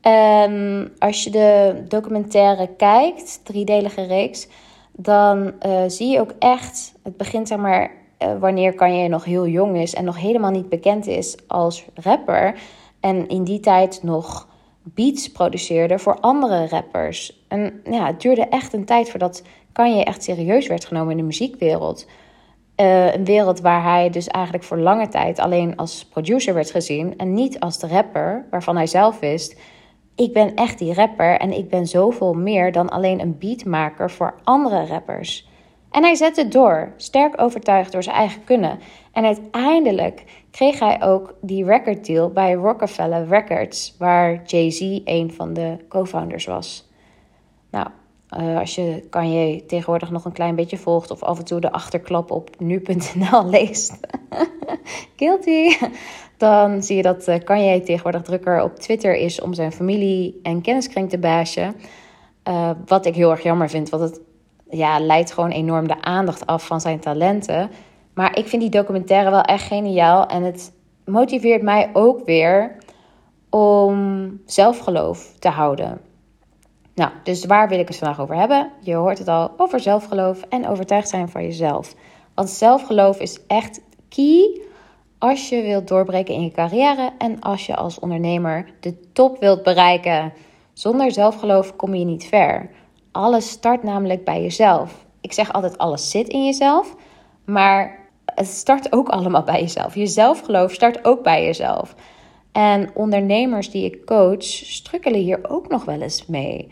En 0.02 0.92
als 1.00 1.24
je 1.24 1.30
de 1.30 1.84
documentaire 1.88 2.70
kijkt, 2.78 3.40
driedelige 3.44 4.04
reeks, 4.04 4.48
dan 4.96 5.54
uh, 5.66 5.84
zie 5.88 6.12
je 6.12 6.20
ook 6.20 6.34
echt, 6.40 6.94
het 7.04 7.18
begint 7.18 7.48
zeg 7.48 7.58
maar 7.58 7.92
uh, 8.20 8.40
wanneer 8.40 8.74
Kanye 8.74 9.08
nog 9.08 9.26
heel 9.26 9.48
jong 9.48 9.78
is 9.78 9.94
en 9.94 10.06
nog 10.06 10.18
helemaal 10.18 10.52
niet 10.52 10.70
bekend 10.70 11.08
is 11.08 11.38
als 11.48 11.86
rapper. 11.94 12.56
En 13.00 13.28
in 13.28 13.44
die 13.44 13.60
tijd 13.60 14.04
nog 14.04 14.48
beats 14.84 15.32
produceerde 15.32 16.00
voor 16.00 16.20
andere 16.20 16.68
rappers. 16.68 17.44
En 17.48 17.82
ja, 17.92 18.06
het 18.06 18.22
duurde 18.22 18.48
echt 18.48 18.74
een 18.74 18.86
tijd 18.86 19.10
voordat 19.10 19.44
Kanye 19.72 20.04
echt 20.04 20.24
serieus 20.24 20.68
werd 20.68 20.86
genomen 20.86 21.12
in 21.12 21.18
de 21.18 21.24
muziekwereld. 21.24 22.08
Uh, 22.78 23.14
een 23.14 23.26
wereld 23.26 23.62
waar 23.62 23.84
hij 23.84 24.10
dus 24.10 24.28
eigenlijk 24.28 24.66
voor 24.66 24.78
lange 24.78 25.08
tijd 25.08 25.40
alleen 25.40 25.76
als 25.76 26.06
producer 26.06 26.54
werd 26.54 26.72
gezien 26.72 27.18
en 27.18 27.34
niet 27.34 27.60
als 27.60 27.80
de 27.80 27.88
rapper 27.88 28.46
waarvan 28.50 28.76
hij 28.76 28.88
zelf 28.88 29.20
wist: 29.20 29.60
ik 30.16 30.34
ben 30.34 30.56
echt 30.56 30.80
die 30.80 30.94
rapper 30.94 31.40
en 31.40 31.52
ik 31.52 31.70
ben 31.70 31.88
zoveel 31.88 32.34
meer 32.34 32.72
dan 32.72 32.90
alleen 32.90 33.20
een 33.20 33.38
beatmaker 33.38 34.12
voor 34.12 34.34
andere 34.44 34.86
rappers. 34.86 35.48
En 35.92 36.04
hij 36.04 36.16
zette 36.16 36.48
door, 36.48 36.94
sterk 36.98 37.42
overtuigd 37.42 37.92
door 37.92 38.04
zijn 38.04 38.16
eigen 38.16 38.44
kunnen. 38.44 38.80
En 39.12 39.26
uiteindelijk 39.26 40.24
kreeg 40.52 40.80
hij 40.80 41.04
ook 41.04 41.36
die 41.42 41.66
record 41.66 42.06
deal 42.06 42.30
bij 42.30 42.54
Rockefeller 42.54 43.28
Records, 43.28 43.96
waar 43.98 44.42
Jay-Z 44.46 45.00
een 45.06 45.34
van 45.34 45.54
de 45.54 45.78
co-founders 45.90 46.46
was. 46.46 46.90
Nou, 47.72 47.88
uh, 48.38 48.60
als 48.60 48.76
je 48.76 49.06
kan 49.10 49.32
je 49.32 49.66
tegenwoordig 49.66 50.12
nog 50.12 50.26
een 50.26 50.32
klein 50.32 50.56
beetje 50.56 50.78
volgt 50.78 51.12
of 51.12 51.24
af 51.24 51.38
en 51.38 51.46
toe 51.46 51.60
de 51.60 51.72
achterklap 51.72 52.32
op 52.32 52.50
nu.nl 52.60 53.46
leest. 53.46 54.00
Guilty. 55.18 55.78
Dan 56.38 56.84
zie 56.84 56.96
je 56.96 57.02
dat 57.02 57.28
uh, 57.28 57.36
Kanye 57.44 57.82
tegenwoordig 57.82 58.22
drukker 58.22 58.62
op 58.62 58.76
Twitter 58.76 59.16
is 59.16 59.42
om 59.42 59.54
zijn 59.54 59.72
familie 59.72 60.40
en 60.44 60.62
kenniskring 60.62 61.10
te 61.10 61.18
bashen. 61.18 61.76
Uh, 62.48 62.70
wat 62.86 63.06
ik 63.06 63.16
heel 63.16 63.32
erg 63.32 63.44
jammer 63.44 63.70
vind, 63.70 63.90
want 63.90 64.04
het 64.04 64.22
ja, 64.70 65.00
leidt 65.00 65.32
gewoon 65.32 65.50
enorm 65.50 65.88
de 65.88 66.02
aandacht 66.02 66.46
af 66.46 66.66
van 66.66 66.82
zijn 66.82 67.00
talenten. 67.00 67.70
Maar 68.14 68.38
ik 68.38 68.48
vind 68.48 68.62
die 68.62 68.72
documentaire 68.72 69.30
wel 69.30 69.42
echt 69.42 69.68
geniaal. 69.68 70.26
En 70.26 70.44
het 70.44 70.74
motiveert 71.06 71.62
mij 71.62 71.90
ook 71.94 72.26
weer 72.26 72.78
om 73.50 74.42
zelfgeloof 74.46 75.34
te 75.40 75.50
houden. 75.50 76.02
Nou, 76.96 77.12
dus 77.24 77.46
waar 77.46 77.70
wil 77.70 77.80
ik 77.80 77.88
het 77.88 77.98
vandaag 77.98 78.20
over 78.20 78.36
hebben? 78.36 78.72
Je 78.80 78.96
hoort 78.96 79.18
het 79.18 79.28
al 79.28 79.52
over 79.58 79.80
zelfgeloof 79.80 80.42
en 80.50 80.68
overtuigd 80.68 81.10
zijn 81.10 81.30
van 81.30 81.44
jezelf. 81.44 81.96
Want 82.34 82.50
zelfgeloof 82.50 83.20
is 83.20 83.40
echt 83.48 83.82
key 84.10 84.62
als 85.24 85.50
je 85.50 85.62
wilt 85.62 85.88
doorbreken 85.88 86.34
in 86.34 86.44
je 86.44 86.52
carrière 86.52 87.10
en 87.18 87.40
als 87.40 87.66
je 87.66 87.76
als 87.76 88.00
ondernemer 88.00 88.66
de 88.80 89.12
top 89.14 89.40
wilt 89.40 89.64
bereiken. 89.64 90.34
Zonder 90.74 91.12
zelfgeloof 91.12 91.76
kom 91.76 91.96
je 91.96 92.06
niet 92.06 92.26
ver. 92.26 92.70
Alles 93.12 93.50
start 93.50 93.84
namelijk 93.84 94.26
bij 94.26 94.42
jezelf. 94.42 95.06
Ik 95.22 95.34
zeg 95.34 95.54
altijd 95.54 95.78
alles 95.78 96.10
zit 96.10 96.28
in 96.28 96.46
jezelf, 96.46 96.96
maar 97.46 98.00
het 98.26 98.48
start 98.48 98.94
ook 98.94 99.10
allemaal 99.10 99.44
bij 99.44 99.62
jezelf. 99.62 99.96
Je 99.96 100.08
zelfgeloof 100.08 100.72
start 100.72 101.06
ook 101.06 101.24
bij 101.24 101.46
jezelf. 101.46 101.96
En 102.52 102.90
ondernemers 102.94 103.70
die 103.72 103.86
ik 103.86 104.06
coach 104.06 104.44
strukkelen 104.44 105.20
hier 105.20 105.40
ook 105.50 105.68
nog 105.68 105.86
wel 105.86 106.02
eens 106.02 106.26
mee. 106.26 106.72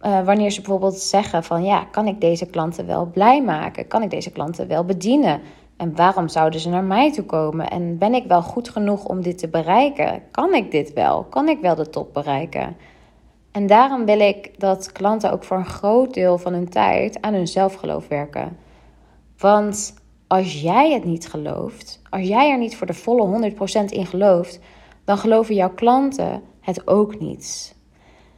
Uh, 0.00 0.24
wanneer 0.24 0.50
ze 0.50 0.60
bijvoorbeeld 0.60 0.98
zeggen 0.98 1.44
van 1.44 1.64
ja, 1.64 1.84
kan 1.84 2.06
ik 2.06 2.20
deze 2.20 2.46
klanten 2.46 2.86
wel 2.86 3.06
blij 3.06 3.42
maken? 3.42 3.88
Kan 3.88 4.02
ik 4.02 4.10
deze 4.10 4.30
klanten 4.30 4.68
wel 4.68 4.84
bedienen? 4.84 5.40
En 5.82 5.96
waarom 5.96 6.28
zouden 6.28 6.60
ze 6.60 6.68
naar 6.68 6.84
mij 6.84 7.12
toe 7.12 7.24
komen? 7.24 7.70
En 7.70 7.98
ben 7.98 8.14
ik 8.14 8.26
wel 8.26 8.42
goed 8.42 8.68
genoeg 8.68 9.04
om 9.04 9.22
dit 9.22 9.38
te 9.38 9.48
bereiken? 9.48 10.22
Kan 10.30 10.54
ik 10.54 10.70
dit 10.70 10.92
wel? 10.92 11.24
Kan 11.24 11.48
ik 11.48 11.60
wel 11.60 11.74
de 11.74 11.90
top 11.90 12.12
bereiken? 12.12 12.76
En 13.52 13.66
daarom 13.66 14.04
wil 14.04 14.20
ik 14.20 14.60
dat 14.60 14.92
klanten 14.92 15.32
ook 15.32 15.44
voor 15.44 15.56
een 15.56 15.64
groot 15.64 16.14
deel 16.14 16.38
van 16.38 16.52
hun 16.52 16.68
tijd 16.68 17.20
aan 17.20 17.34
hun 17.34 17.46
zelfgeloof 17.46 18.08
werken. 18.08 18.56
Want 19.38 19.94
als 20.26 20.60
jij 20.60 20.92
het 20.92 21.04
niet 21.04 21.28
gelooft, 21.28 22.02
als 22.10 22.28
jij 22.28 22.50
er 22.50 22.58
niet 22.58 22.76
voor 22.76 22.86
de 22.86 22.94
volle 22.94 23.50
100% 23.50 23.54
in 23.86 24.06
gelooft, 24.06 24.60
dan 25.04 25.18
geloven 25.18 25.54
jouw 25.54 25.74
klanten 25.74 26.42
het 26.60 26.86
ook 26.86 27.20
niet. 27.20 27.76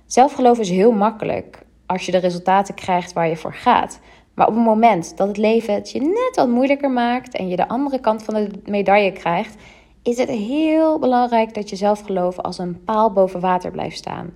Zelfgeloof 0.07 0.59
is 0.59 0.71
heel 0.71 0.93
makkelijk 0.93 1.67
als 1.87 2.07
je 2.07 2.13
de 2.13 2.19
resultaten 2.19 2.75
krijgt 2.75 3.13
waar 3.13 3.29
je 3.29 3.37
voor 3.37 3.55
gaat. 3.55 4.01
Maar 4.35 4.47
op 4.47 4.55
het 4.55 4.65
moment 4.65 5.17
dat 5.17 5.29
het 5.29 5.37
leven 5.37 5.75
het 5.75 5.91
je 5.91 6.01
net 6.01 6.33
wat 6.35 6.49
moeilijker 6.49 6.91
maakt 6.91 7.37
en 7.37 7.49
je 7.49 7.57
de 7.57 7.69
andere 7.69 8.01
kant 8.01 8.23
van 8.23 8.35
de 8.35 8.51
medaille 8.65 9.13
krijgt, 9.13 9.57
is 10.03 10.19
het 10.19 10.29
heel 10.29 10.99
belangrijk 10.99 11.55
dat 11.55 11.71
je 11.71 11.77
zelfgeloof 11.77 12.39
als 12.39 12.59
een 12.59 12.85
paal 12.85 13.13
boven 13.13 13.41
water 13.41 13.71
blijft 13.71 13.97
staan. 13.97 14.33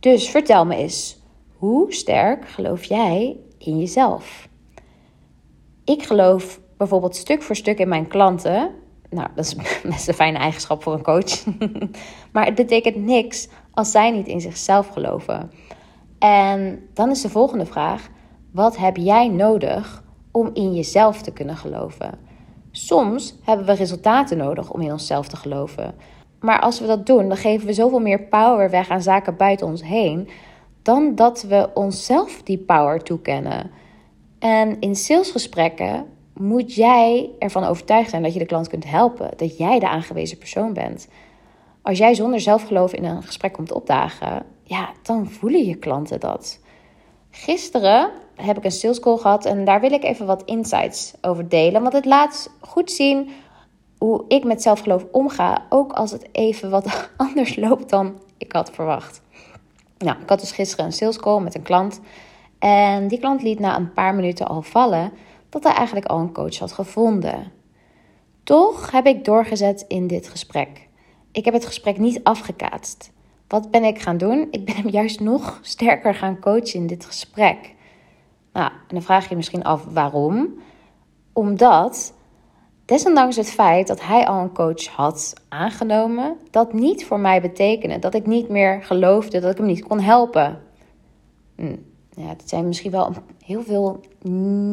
Dus 0.00 0.28
vertel 0.28 0.66
me 0.66 0.76
eens, 0.76 1.18
hoe 1.56 1.92
sterk 1.92 2.48
geloof 2.48 2.84
jij 2.84 3.36
in 3.58 3.78
jezelf? 3.78 4.48
Ik 5.84 6.02
geloof 6.02 6.60
bijvoorbeeld 6.76 7.16
stuk 7.16 7.42
voor 7.42 7.56
stuk 7.56 7.78
in 7.78 7.88
mijn 7.88 8.08
klanten. 8.08 8.70
Nou, 9.10 9.28
dat 9.34 9.44
is 9.44 9.54
best 9.90 10.08
een 10.08 10.14
fijne 10.14 10.38
eigenschap 10.38 10.82
voor 10.82 10.92
een 10.92 11.02
coach. 11.02 11.44
maar 12.32 12.44
het 12.44 12.54
betekent 12.54 12.96
niks 12.96 13.48
als 13.72 13.90
zij 13.90 14.10
niet 14.10 14.26
in 14.26 14.40
zichzelf 14.40 14.88
geloven. 14.88 15.50
En 16.18 16.88
dan 16.94 17.10
is 17.10 17.20
de 17.20 17.28
volgende 17.28 17.66
vraag: 17.66 18.08
wat 18.54 18.76
heb 18.76 18.96
jij 18.96 19.28
nodig 19.28 20.02
om 20.30 20.50
in 20.52 20.74
jezelf 20.74 21.22
te 21.22 21.32
kunnen 21.32 21.56
geloven? 21.56 22.18
Soms 22.70 23.34
hebben 23.42 23.66
we 23.66 23.72
resultaten 23.72 24.36
nodig 24.36 24.70
om 24.70 24.80
in 24.80 24.92
onszelf 24.92 25.28
te 25.28 25.36
geloven. 25.36 25.94
Maar 26.40 26.60
als 26.60 26.80
we 26.80 26.86
dat 26.86 27.06
doen, 27.06 27.28
dan 27.28 27.36
geven 27.36 27.66
we 27.66 27.72
zoveel 27.72 28.00
meer 28.00 28.20
power 28.22 28.70
weg 28.70 28.88
aan 28.88 29.02
zaken 29.02 29.36
buiten 29.36 29.66
ons 29.66 29.82
heen, 29.82 30.28
dan 30.82 31.14
dat 31.14 31.42
we 31.42 31.70
onszelf 31.74 32.42
die 32.42 32.58
power 32.58 33.02
toekennen. 33.02 33.70
En 34.38 34.80
in 34.80 34.96
salesgesprekken 34.96 36.06
moet 36.34 36.74
jij 36.74 37.30
ervan 37.38 37.64
overtuigd 37.64 38.10
zijn 38.10 38.22
dat 38.22 38.32
je 38.32 38.38
de 38.38 38.46
klant 38.46 38.68
kunt 38.68 38.84
helpen, 38.84 39.30
dat 39.36 39.56
jij 39.56 39.78
de 39.78 39.88
aangewezen 39.88 40.38
persoon 40.38 40.72
bent. 40.72 41.08
Als 41.82 41.98
jij 41.98 42.14
zonder 42.14 42.40
zelfgeloof 42.40 42.92
in 42.92 43.04
een 43.04 43.22
gesprek 43.22 43.52
komt 43.52 43.72
opdagen, 43.72 44.46
ja, 44.62 44.92
dan 45.02 45.30
voelen 45.30 45.64
je 45.64 45.74
klanten 45.74 46.20
dat. 46.20 46.60
Gisteren 47.30 48.10
heb 48.36 48.56
ik 48.56 48.64
een 48.64 48.70
sales 48.70 49.00
call 49.00 49.16
gehad 49.16 49.44
en 49.44 49.64
daar 49.64 49.80
wil 49.80 49.92
ik 49.92 50.04
even 50.04 50.26
wat 50.26 50.42
insights 50.44 51.14
over 51.20 51.48
delen. 51.48 51.82
Want 51.82 51.92
het 51.92 52.04
laat 52.04 52.50
goed 52.60 52.90
zien 52.90 53.30
hoe 53.98 54.24
ik 54.28 54.44
met 54.44 54.62
zelfgeloof 54.62 55.06
omga, 55.10 55.66
ook 55.68 55.92
als 55.92 56.10
het 56.10 56.28
even 56.32 56.70
wat 56.70 56.86
anders 57.16 57.56
loopt 57.56 57.90
dan 57.90 58.18
ik 58.38 58.52
had 58.52 58.70
verwacht. 58.70 59.22
Nou, 59.98 60.20
ik 60.20 60.28
had 60.28 60.40
dus 60.40 60.52
gisteren 60.52 60.84
een 60.84 60.92
sales 60.92 61.18
call 61.18 61.40
met 61.40 61.54
een 61.54 61.62
klant. 61.62 62.00
En 62.58 63.08
die 63.08 63.18
klant 63.18 63.42
liet 63.42 63.58
na 63.58 63.76
een 63.76 63.92
paar 63.92 64.14
minuten 64.14 64.46
al 64.46 64.62
vallen 64.62 65.12
dat 65.48 65.62
hij 65.62 65.72
eigenlijk 65.72 66.06
al 66.06 66.18
een 66.18 66.32
coach 66.32 66.58
had 66.58 66.72
gevonden. 66.72 67.52
Toch 68.44 68.90
heb 68.90 69.06
ik 69.06 69.24
doorgezet 69.24 69.84
in 69.88 70.06
dit 70.06 70.28
gesprek. 70.28 70.88
Ik 71.32 71.44
heb 71.44 71.54
het 71.54 71.66
gesprek 71.66 71.98
niet 71.98 72.20
afgekaatst. 72.22 73.12
Wat 73.48 73.70
ben 73.70 73.84
ik 73.84 73.98
gaan 73.98 74.16
doen? 74.16 74.48
Ik 74.50 74.64
ben 74.64 74.74
hem 74.74 74.88
juist 74.88 75.20
nog 75.20 75.58
sterker 75.62 76.14
gaan 76.14 76.40
coachen 76.40 76.80
in 76.80 76.86
dit 76.86 77.04
gesprek. 77.04 77.74
Nou, 78.54 78.70
en 78.70 78.94
dan 78.94 79.02
vraag 79.02 79.22
je 79.22 79.30
je 79.30 79.36
misschien 79.36 79.64
af 79.64 79.84
waarom. 79.84 80.54
Omdat, 81.32 82.14
desondanks 82.84 83.36
het 83.36 83.50
feit 83.50 83.86
dat 83.86 84.02
hij 84.02 84.26
al 84.26 84.40
een 84.40 84.52
coach 84.52 84.86
had 84.86 85.34
aangenomen, 85.48 86.36
dat 86.50 86.72
niet 86.72 87.06
voor 87.06 87.20
mij 87.20 87.40
betekende 87.40 87.98
dat 87.98 88.14
ik 88.14 88.26
niet 88.26 88.48
meer 88.48 88.82
geloofde 88.82 89.40
dat 89.40 89.50
ik 89.50 89.56
hem 89.56 89.66
niet 89.66 89.84
kon 89.84 90.00
helpen. 90.00 90.60
Hm. 91.56 91.76
Ja, 92.16 92.26
het 92.26 92.48
zijn 92.48 92.66
misschien 92.66 92.90
wel 92.90 93.12
heel 93.44 93.62
veel 93.62 94.00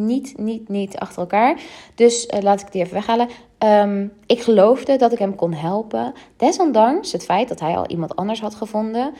niet, 0.06 0.38
niet, 0.38 0.70
niet 0.70 0.98
achter 0.98 1.22
elkaar. 1.22 1.62
Dus 1.96 2.26
uh, 2.26 2.42
laat 2.42 2.62
ik 2.62 2.72
die 2.72 2.82
even 2.82 2.94
weghalen. 2.94 3.28
Um, 3.60 4.14
ik 4.26 4.42
geloofde 4.42 4.96
dat 4.96 5.12
ik 5.12 5.20
hem 5.20 5.36
kon 5.36 5.54
helpen. 5.54 6.14
Desondanks 6.38 7.12
het 7.12 7.24
feit 7.24 7.48
dat 7.48 7.60
hij 7.60 7.78
al 7.78 7.88
iemand 7.88 8.16
anders 8.16 8.42
had 8.42 8.56
gevonden. 8.56 9.14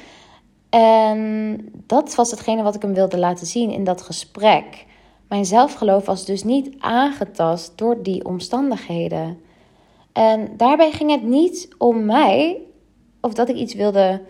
En 0.72 1.70
dat 1.88 2.16
was 2.16 2.32
hetgene 2.32 2.64
wat 2.64 2.76
ik 2.76 2.82
hem 2.82 2.94
wilde 2.94 3.18
laten 3.18 3.48
zien 3.48 3.72
in 3.72 3.84
dat 3.84 4.02
gesprek. 4.02 4.86
Mijn 5.28 5.46
zelfgeloof 5.46 6.06
was 6.06 6.26
dus 6.26 6.44
niet 6.44 6.76
aangetast 6.80 7.78
door 7.78 8.04
die 8.04 8.26
omstandigheden. 8.26 9.40
En 10.14 10.50
daarbij 10.58 10.92
ging 10.92 11.12
het 11.12 11.24
niet 11.24 11.70
om 11.78 12.06
mij 12.06 12.58
of 13.22 13.34
dat 13.34 13.50
ik 13.50 13.56
iets 13.56 13.74
wilde 13.74 14.22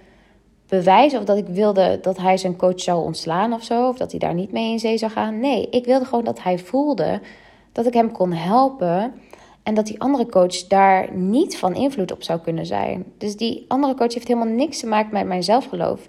bewijzen 0.67 1.19
of 1.19 1.25
dat 1.25 1.37
ik 1.37 1.47
wilde 1.47 1.99
dat 2.01 2.17
hij 2.17 2.37
zijn 2.37 2.55
coach 2.55 2.81
zou 2.81 3.03
ontslaan 3.03 3.53
of 3.53 3.63
zo, 3.63 3.87
of 3.87 3.97
dat 3.97 4.11
hij 4.11 4.19
daar 4.19 4.33
niet 4.33 4.51
mee 4.51 4.71
in 4.71 4.79
zee 4.79 4.97
zou 4.97 5.11
gaan. 5.11 5.39
Nee, 5.39 5.69
ik 5.69 5.85
wilde 5.85 6.05
gewoon 6.05 6.23
dat 6.23 6.43
hij 6.43 6.59
voelde 6.59 7.21
dat 7.71 7.85
ik 7.85 7.93
hem 7.93 8.11
kon 8.11 8.31
helpen 8.31 9.13
en 9.63 9.73
dat 9.73 9.85
die 9.85 10.01
andere 10.01 10.25
coach 10.25 10.67
daar 10.67 11.13
niet 11.13 11.57
van 11.57 11.75
invloed 11.75 12.11
op 12.11 12.23
zou 12.23 12.39
kunnen 12.39 12.65
zijn. 12.65 13.05
Dus 13.17 13.37
die 13.37 13.65
andere 13.67 13.95
coach 13.95 14.13
heeft 14.13 14.27
helemaal 14.27 14.53
niks 14.53 14.79
te 14.79 14.87
maken 14.87 15.13
met 15.13 15.25
mijn 15.25 15.43
zelfgeloof. 15.43 16.07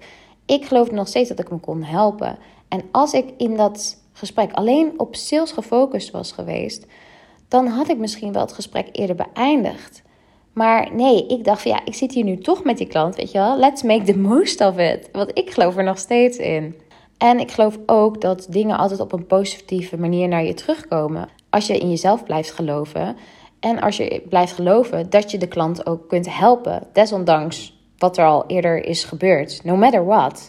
Ik 0.52 0.64
geloofde 0.64 0.94
nog 0.94 1.08
steeds 1.08 1.28
dat 1.28 1.38
ik 1.38 1.48
hem 1.48 1.60
kon 1.60 1.82
helpen. 1.82 2.38
En 2.68 2.82
als 2.90 3.12
ik 3.12 3.32
in 3.36 3.56
dat 3.56 4.02
gesprek 4.12 4.52
alleen 4.52 4.92
op 4.96 5.14
sales 5.16 5.52
gefocust 5.52 6.10
was 6.10 6.32
geweest, 6.32 6.86
dan 7.48 7.66
had 7.66 7.88
ik 7.88 7.98
misschien 7.98 8.32
wel 8.32 8.42
het 8.42 8.52
gesprek 8.52 8.88
eerder 8.92 9.16
beëindigd. 9.16 10.02
Maar 10.52 10.94
nee, 10.94 11.26
ik 11.26 11.44
dacht 11.44 11.62
van 11.62 11.70
ja, 11.70 11.80
ik 11.84 11.94
zit 11.94 12.12
hier 12.12 12.24
nu 12.24 12.38
toch 12.38 12.64
met 12.64 12.78
die 12.78 12.86
klant, 12.86 13.16
weet 13.16 13.32
je 13.32 13.38
wel. 13.38 13.58
Let's 13.58 13.82
make 13.82 14.04
the 14.04 14.18
most 14.18 14.60
of 14.60 14.78
it. 14.78 15.08
Want 15.12 15.30
ik 15.38 15.50
geloof 15.50 15.76
er 15.76 15.84
nog 15.84 15.98
steeds 15.98 16.38
in. 16.38 16.76
En 17.18 17.40
ik 17.40 17.50
geloof 17.50 17.78
ook 17.86 18.20
dat 18.20 18.46
dingen 18.50 18.78
altijd 18.78 19.00
op 19.00 19.12
een 19.12 19.26
positieve 19.26 19.98
manier 19.98 20.28
naar 20.28 20.44
je 20.44 20.54
terugkomen. 20.54 21.28
Als 21.50 21.66
je 21.66 21.78
in 21.78 21.90
jezelf 21.90 22.24
blijft 22.24 22.50
geloven. 22.50 23.16
En 23.60 23.80
als 23.80 23.96
je 23.96 24.22
blijft 24.28 24.52
geloven 24.52 25.10
dat 25.10 25.30
je 25.30 25.38
de 25.38 25.48
klant 25.48 25.86
ook 25.86 26.08
kunt 26.08 26.36
helpen. 26.38 26.86
Desondanks 26.92 27.80
wat 28.02 28.16
er 28.16 28.24
al 28.24 28.44
eerder 28.46 28.84
is 28.84 29.04
gebeurd. 29.04 29.64
No 29.64 29.76
matter 29.76 30.04
what. 30.04 30.46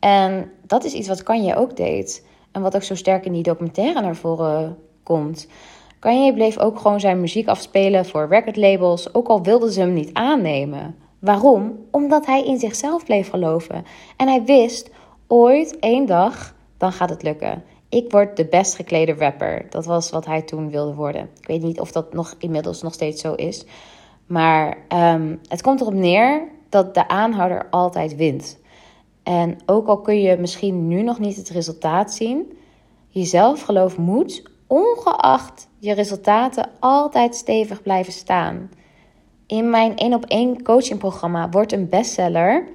En 0.00 0.50
dat 0.66 0.84
is 0.84 0.92
iets 0.92 1.08
wat 1.08 1.22
Kanye 1.22 1.56
ook 1.56 1.76
deed. 1.76 2.26
En 2.52 2.62
wat 2.62 2.74
ook 2.76 2.82
zo 2.82 2.94
sterk 2.94 3.24
in 3.24 3.32
die 3.32 3.42
documentaire 3.42 4.00
naar 4.00 4.16
voren 4.16 4.76
komt. 5.02 5.48
Kanye 5.98 6.34
bleef 6.34 6.58
ook 6.58 6.78
gewoon 6.78 7.00
zijn 7.00 7.20
muziek 7.20 7.48
afspelen 7.48 8.06
voor 8.06 8.28
recordlabels, 8.28 9.14
ook 9.14 9.28
al 9.28 9.42
wilden 9.42 9.72
ze 9.72 9.80
hem 9.80 9.92
niet 9.92 10.12
aannemen. 10.12 10.96
Waarom? 11.18 11.78
Omdat 11.90 12.26
hij 12.26 12.44
in 12.44 12.58
zichzelf 12.58 13.04
bleef 13.04 13.30
geloven. 13.30 13.84
En 14.16 14.28
hij 14.28 14.44
wist, 14.44 14.90
ooit, 15.26 15.78
één 15.78 16.06
dag, 16.06 16.54
dan 16.78 16.92
gaat 16.92 17.10
het 17.10 17.22
lukken. 17.22 17.62
Ik 17.88 18.10
word 18.10 18.36
de 18.36 18.46
best 18.46 18.74
geklede 18.74 19.14
rapper. 19.14 19.66
Dat 19.70 19.86
was 19.86 20.10
wat 20.10 20.26
hij 20.26 20.42
toen 20.42 20.70
wilde 20.70 20.94
worden. 20.94 21.28
Ik 21.40 21.46
weet 21.46 21.62
niet 21.62 21.80
of 21.80 21.92
dat 21.92 22.12
nog 22.12 22.34
inmiddels 22.38 22.82
nog 22.82 22.92
steeds 22.92 23.20
zo 23.20 23.34
is. 23.34 23.66
Maar 24.26 24.76
um, 24.88 25.40
het 25.48 25.62
komt 25.62 25.80
erop 25.80 25.94
neer 25.94 26.48
dat 26.74 26.94
de 26.94 27.08
aanhouder 27.08 27.66
altijd 27.70 28.16
wint. 28.16 28.58
En 29.22 29.56
ook 29.66 29.86
al 29.86 30.00
kun 30.00 30.20
je 30.20 30.36
misschien 30.36 30.88
nu 30.88 31.02
nog 31.02 31.18
niet 31.18 31.36
het 31.36 31.48
resultaat 31.48 32.12
zien, 32.12 32.58
je 33.08 33.24
zelfgeloof 33.24 33.98
moet, 33.98 34.42
ongeacht 34.66 35.68
je 35.78 35.92
resultaten, 35.92 36.70
altijd 36.80 37.34
stevig 37.34 37.82
blijven 37.82 38.12
staan. 38.12 38.70
In 39.46 39.70
mijn 39.70 39.96
1 39.96 40.14
op 40.14 40.24
1 40.24 40.62
coachingprogramma 40.62 41.48
wordt 41.48 41.72
een 41.72 41.88
bestseller, 41.88 42.68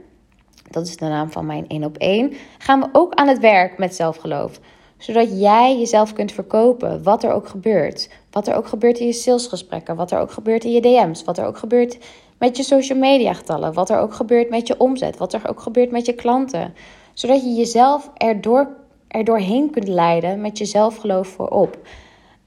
dat 0.70 0.88
is 0.88 0.98
de 0.98 1.06
naam 1.06 1.32
van 1.32 1.46
mijn 1.46 1.68
1 1.68 1.84
op 1.84 1.98
1, 1.98 2.34
gaan 2.58 2.80
we 2.80 2.90
ook 2.92 3.14
aan 3.14 3.28
het 3.28 3.40
werk 3.40 3.78
met 3.78 3.96
zelfgeloof. 3.96 4.60
Zodat 4.98 5.40
jij 5.40 5.78
jezelf 5.78 6.14
kunt 6.14 6.32
verkopen, 6.32 7.04
wat 7.04 7.24
er 7.24 7.32
ook 7.32 7.48
gebeurt. 7.48 8.10
Wat 8.32 8.48
er 8.48 8.56
ook 8.56 8.68
gebeurt 8.68 9.00
in 9.00 9.06
je 9.06 9.14
salesgesprekken, 9.14 9.96
wat 9.96 10.12
er 10.12 10.20
ook 10.20 10.32
gebeurt 10.32 10.64
in 10.64 10.72
je 10.72 10.82
DM's, 10.82 11.24
wat 11.24 11.38
er 11.38 11.46
ook 11.46 11.58
gebeurt 11.58 11.98
met 12.40 12.58
je 12.58 12.64
social 12.64 12.98
media 12.98 13.34
getallen, 13.34 13.74
wat 13.74 13.90
er 13.90 14.00
ook 14.00 14.14
gebeurt 14.14 14.50
met 14.50 14.68
je 14.68 14.80
omzet, 14.80 15.18
wat 15.18 15.34
er 15.34 15.50
ook 15.50 15.60
gebeurt 15.60 15.92
met 15.92 16.06
je 16.06 16.14
klanten. 16.14 16.74
Zodat 17.14 17.42
je 17.42 17.54
jezelf 17.54 18.10
erdoor, 18.14 18.68
erdoorheen 19.08 19.70
kunt 19.70 19.88
leiden 19.88 20.42
met 20.42 20.58
je 20.58 20.66
zelfgeloof 20.66 21.28
voorop. 21.28 21.78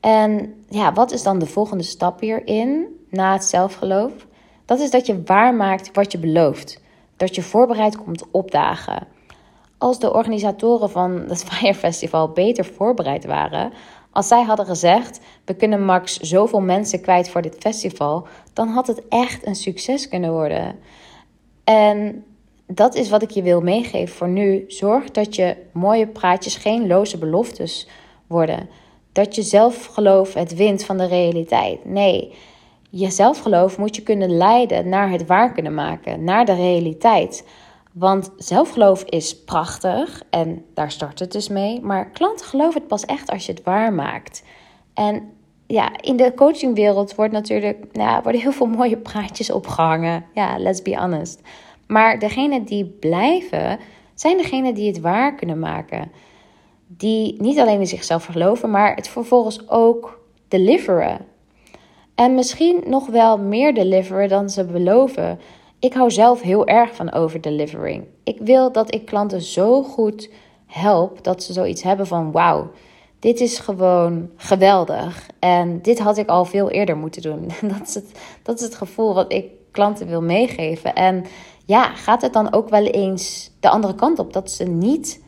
En 0.01 0.55
ja, 0.69 0.93
wat 0.93 1.13
is 1.13 1.23
dan 1.23 1.39
de 1.39 1.47
volgende 1.47 1.85
stap 1.85 2.21
hierin 2.21 2.87
na 3.11 3.33
het 3.33 3.45
zelfgeloof? 3.45 4.13
Dat 4.65 4.81
is 4.81 4.91
dat 4.91 5.07
je 5.07 5.23
waarmaakt 5.25 5.91
wat 5.93 6.13
je 6.13 6.19
belooft. 6.19 6.81
Dat 7.17 7.35
je 7.35 7.43
voorbereid 7.43 7.97
komt 7.97 8.25
opdagen. 8.31 9.07
Als 9.79 9.99
de 9.99 10.13
organisatoren 10.13 10.91
van 10.91 11.25
het 11.29 11.45
Fire 11.49 11.75
Festival 11.75 12.29
beter 12.29 12.65
voorbereid 12.65 13.25
waren, 13.25 13.73
als 14.13 14.29
zij 14.29 14.43
hadden 14.43 14.67
gezegd: 14.67 15.21
we 15.45 15.55
kunnen 15.55 15.85
max 15.85 16.17
zoveel 16.17 16.61
mensen 16.61 17.01
kwijt 17.01 17.29
voor 17.29 17.43
dit 17.43 17.57
festival, 17.59 18.27
dan 18.53 18.69
had 18.69 18.87
het 18.87 19.09
echt 19.09 19.47
een 19.47 19.55
succes 19.55 20.09
kunnen 20.09 20.33
worden. 20.33 20.79
En 21.65 22.25
dat 22.67 22.95
is 22.95 23.11
wat 23.11 23.23
ik 23.23 23.31
je 23.31 23.43
wil 23.43 23.61
meegeven 23.61 24.17
voor 24.17 24.29
nu. 24.29 24.65
Zorg 24.69 25.11
dat 25.11 25.37
je 25.37 25.57
mooie 25.73 26.07
praatjes 26.07 26.57
geen 26.57 26.87
loze 26.87 27.19
beloftes 27.19 27.89
worden. 28.27 28.69
Dat 29.13 29.35
je 29.35 29.43
zelfgeloof 29.43 30.35
het 30.35 30.55
wint 30.55 30.85
van 30.85 30.99
de 30.99 31.07
realiteit. 31.07 31.85
Nee, 31.85 32.35
je 32.91 33.11
zelfgeloof 33.11 33.79
moet 33.79 33.97
je 33.97 34.03
kunnen 34.03 34.37
leiden 34.37 34.89
naar 34.89 35.11
het 35.11 35.27
waar 35.27 35.53
kunnen 35.53 35.75
maken, 35.75 36.25
naar 36.25 36.45
de 36.45 36.55
realiteit. 36.55 37.45
Want 37.93 38.31
zelfgeloof 38.37 39.03
is 39.03 39.45
prachtig 39.45 40.23
en 40.31 40.65
daar 40.75 40.91
start 40.91 41.19
het 41.19 41.33
dus 41.33 41.49
mee. 41.49 41.81
Maar 41.81 42.11
klanten 42.11 42.47
geloven 42.47 42.81
het 42.81 42.89
pas 42.89 43.05
echt 43.05 43.31
als 43.31 43.47
je 43.47 43.53
het 43.53 43.63
waarmaakt. 43.63 44.45
En 44.95 45.33
ja, 45.67 46.01
in 46.01 46.17
de 46.17 46.33
coachingwereld 46.35 47.15
wordt 47.15 47.33
natuurlijk, 47.33 47.87
nou, 47.93 48.23
worden 48.23 48.41
heel 48.41 48.53
veel 48.53 48.67
mooie 48.67 48.97
praatjes 48.97 49.51
opgehangen. 49.51 50.25
Ja, 50.35 50.59
let's 50.59 50.83
be 50.83 50.97
honest. 50.97 51.41
Maar 51.87 52.19
degenen 52.19 52.65
die 52.65 52.85
blijven, 52.85 53.79
zijn 54.15 54.37
degenen 54.37 54.75
die 54.75 54.89
het 54.89 55.01
waar 55.01 55.35
kunnen 55.35 55.59
maken. 55.59 56.11
Die 56.87 57.43
niet 57.43 57.59
alleen 57.59 57.81
in 57.81 57.87
zichzelf 57.87 58.25
geloven, 58.25 58.71
maar 58.71 58.95
het 58.95 59.09
vervolgens 59.09 59.69
ook 59.69 60.21
deliveren. 60.49 61.27
En 62.15 62.35
misschien 62.35 62.83
nog 62.87 63.07
wel 63.07 63.39
meer 63.39 63.75
deliveren 63.75 64.29
dan 64.29 64.51
ze 64.51 64.65
beloven. 64.65 65.39
Ik 65.83 65.93
hou 65.93 66.11
zelf 66.11 66.41
heel 66.41 66.67
erg 66.67 66.95
van 66.95 67.13
over-delivering. 67.13 68.05
Ik 68.25 68.39
wil 68.41 68.73
dat 68.73 68.95
ik 68.95 69.05
klanten 69.05 69.41
zo 69.43 69.83
goed 69.83 70.31
help 70.67 71.25
dat 71.25 71.43
ze 71.43 71.53
zoiets 71.53 71.83
hebben 71.83 72.07
van: 72.07 72.33
wauw, 72.33 72.71
dit 73.19 73.41
is 73.41 73.59
gewoon 73.59 74.31
geweldig. 74.37 75.29
En 75.39 75.83
dit 75.83 75.99
had 75.99 76.19
ik 76.19 76.29
al 76.29 76.45
veel 76.45 76.71
eerder 76.71 76.97
moeten 76.97 77.23
doen. 77.23 77.51
Dat 77.77 77.89
is 77.89 77.95
het, 77.95 78.19
dat 78.43 78.59
is 78.59 78.65
het 78.65 78.75
gevoel 78.75 79.15
wat 79.15 79.33
ik 79.33 79.47
klanten 79.71 80.07
wil 80.07 80.23
meegeven. 80.23 80.95
En 80.95 81.25
ja, 81.65 81.85
gaat 81.95 82.23
het 82.23 82.33
dan 82.33 82.53
ook 82.53 82.69
wel 82.69 82.85
eens 82.85 83.51
de 83.61 83.69
andere 83.69 83.95
kant 83.95 84.19
op? 84.19 84.33
Dat 84.33 84.51
ze 84.51 84.65
niet 84.65 85.22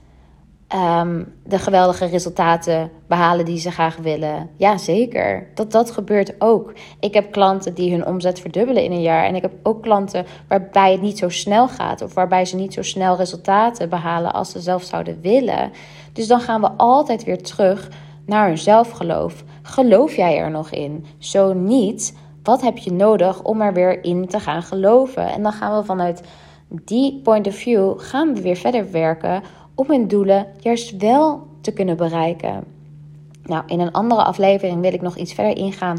um, 0.72 1.35
de 1.44 1.59
geweldige 1.59 2.07
resultaten 2.07 2.90
behalen 3.07 3.44
die 3.44 3.59
ze 3.59 3.70
graag 3.70 3.96
willen. 3.96 4.50
Ja, 4.57 4.79
zeker. 4.79 5.46
Dat, 5.55 5.72
dat 5.72 5.90
gebeurt 5.90 6.35
ook. 6.38 6.72
Ik 7.00 7.14
heb 7.14 7.33
klanten 7.33 7.74
die 7.74 7.90
hun 7.90 8.07
omzet 8.07 8.40
verdubbelen 8.40 8.85
in 8.85 8.92
een 8.92 9.03
jaar. 9.03 9.24
En 9.24 9.35
ik 9.35 9.42
heb 9.42 9.53
ook 9.62 9.83
klanten 9.83 10.27
waarbij 10.48 10.92
het 10.92 11.03
niet 11.03 11.18
zo 11.18 11.29
snel 11.29 11.68
gaat. 11.68 12.03
Of 12.03 12.14
waarbij 12.14 12.44
ze 12.44 12.57
niet 12.57 12.74
zo 12.74 12.83
snel 12.83 13.16
resultaten 13.16 13.88
behalen 13.88 14.33
als 14.33 14.50
ze 14.50 14.61
zelf 14.61 14.83
zouden 14.83 15.20
willen. 15.20 15.72
Dus 16.12 16.27
dan 16.27 16.40
gaan 16.40 16.61
we 16.61 16.70
altijd 16.77 17.24
weer 17.24 17.42
terug 17.42 17.90
naar 18.27 18.46
hun 18.46 18.59
zelfgeloof. 18.59 19.44
Geloof 19.62 20.16
jij 20.16 20.38
er 20.38 20.50
nog 20.50 20.70
in? 20.70 21.05
Zo 21.18 21.53
niet, 21.53 22.16
wat 22.42 22.62
heb 22.62 22.79
je 22.79 22.92
nodig 22.92 23.42
om 23.42 23.61
er 23.61 23.72
weer 23.72 24.05
in 24.05 24.29
te 24.29 24.40
gaan 24.40 24.62
geloven? 24.62 25.29
En 25.29 25.42
dan 25.42 25.53
gaan 25.53 25.79
we 25.79 25.85
vanuit 25.85 26.22
die 26.68 27.20
point 27.22 27.46
of 27.46 27.55
view 27.55 27.92
gaan 27.96 28.35
we 28.35 28.40
weer 28.40 28.57
verder 28.57 28.90
werken 28.90 29.42
om 29.75 29.87
hun 29.89 30.09
doelen 30.09 30.47
juist 30.59 30.97
wel 30.97 31.47
te 31.61 31.73
kunnen 31.73 31.97
bereiken. 31.97 32.65
Nou, 33.43 33.63
in 33.67 33.81
een 33.81 33.93
andere 33.93 34.23
aflevering 34.23 34.81
wil 34.81 34.93
ik 34.93 35.03
nog 35.03 35.17
iets 35.17 35.33
verder 35.33 35.57
ingaan 35.57 35.99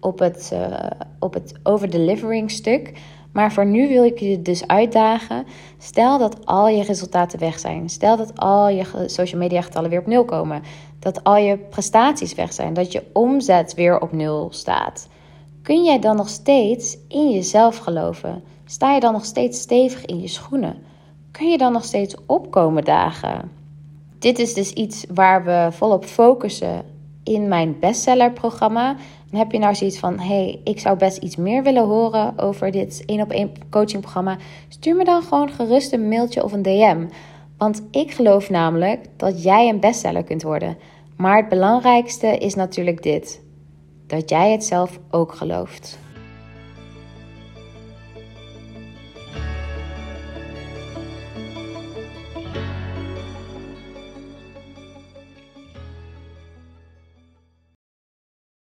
op 0.00 0.18
het, 0.18 0.50
uh, 0.52 0.90
op 1.18 1.34
het 1.34 1.54
overdelivering 1.62 2.50
stuk. 2.50 2.92
Maar 3.32 3.52
voor 3.52 3.66
nu 3.66 3.88
wil 3.88 4.04
ik 4.04 4.18
je 4.18 4.42
dus 4.42 4.66
uitdagen. 4.66 5.44
Stel 5.78 6.18
dat 6.18 6.46
al 6.46 6.68
je 6.68 6.82
resultaten 6.82 7.38
weg 7.38 7.58
zijn. 7.58 7.88
Stel 7.88 8.16
dat 8.16 8.38
al 8.38 8.68
je 8.68 9.04
social 9.06 9.40
media 9.40 9.60
getallen 9.60 9.90
weer 9.90 10.00
op 10.00 10.06
nul 10.06 10.24
komen. 10.24 10.62
Dat 10.98 11.24
al 11.24 11.36
je 11.36 11.56
prestaties 11.58 12.34
weg 12.34 12.52
zijn. 12.52 12.74
Dat 12.74 12.92
je 12.92 13.02
omzet 13.12 13.74
weer 13.74 14.00
op 14.00 14.12
nul 14.12 14.48
staat. 14.50 15.08
Kun 15.62 15.84
jij 15.84 15.98
dan 15.98 16.16
nog 16.16 16.28
steeds 16.28 16.98
in 17.08 17.30
jezelf 17.30 17.76
geloven? 17.76 18.42
Sta 18.64 18.94
je 18.94 19.00
dan 19.00 19.12
nog 19.12 19.24
steeds 19.24 19.60
stevig 19.60 20.04
in 20.04 20.20
je 20.20 20.28
schoenen? 20.28 20.76
Kun 21.36 21.50
je 21.50 21.58
dan 21.58 21.72
nog 21.72 21.84
steeds 21.84 22.14
opkomen 22.26 22.84
dagen? 22.84 23.50
Dit 24.18 24.38
is 24.38 24.54
dus 24.54 24.72
iets 24.72 25.04
waar 25.14 25.44
we 25.44 25.68
volop 25.70 26.04
focussen 26.04 26.84
in 27.24 27.48
mijn 27.48 27.76
bestsellerprogramma. 27.80 28.96
En 29.30 29.38
heb 29.38 29.52
je 29.52 29.58
nou 29.58 29.74
zoiets 29.74 29.98
van: 29.98 30.18
hey, 30.18 30.60
ik 30.64 30.80
zou 30.80 30.98
best 30.98 31.16
iets 31.16 31.36
meer 31.36 31.62
willen 31.62 31.84
horen 31.84 32.38
over 32.38 32.70
dit 32.70 33.02
één 33.06 33.20
op 33.20 33.30
één 33.30 33.52
coachingprogramma? 33.70 34.36
Stuur 34.68 34.96
me 34.96 35.04
dan 35.04 35.22
gewoon 35.22 35.50
gerust 35.50 35.92
een 35.92 36.08
mailtje 36.08 36.44
of 36.44 36.52
een 36.52 36.62
DM. 36.62 37.06
Want 37.58 37.82
ik 37.90 38.10
geloof 38.10 38.50
namelijk 38.50 39.06
dat 39.16 39.42
jij 39.42 39.68
een 39.68 39.80
bestseller 39.80 40.24
kunt 40.24 40.42
worden. 40.42 40.76
Maar 41.16 41.36
het 41.36 41.48
belangrijkste 41.48 42.38
is 42.38 42.54
natuurlijk 42.54 43.02
dit: 43.02 43.42
dat 44.06 44.30
jij 44.30 44.50
het 44.52 44.64
zelf 44.64 44.98
ook 45.10 45.32
gelooft. 45.34 45.98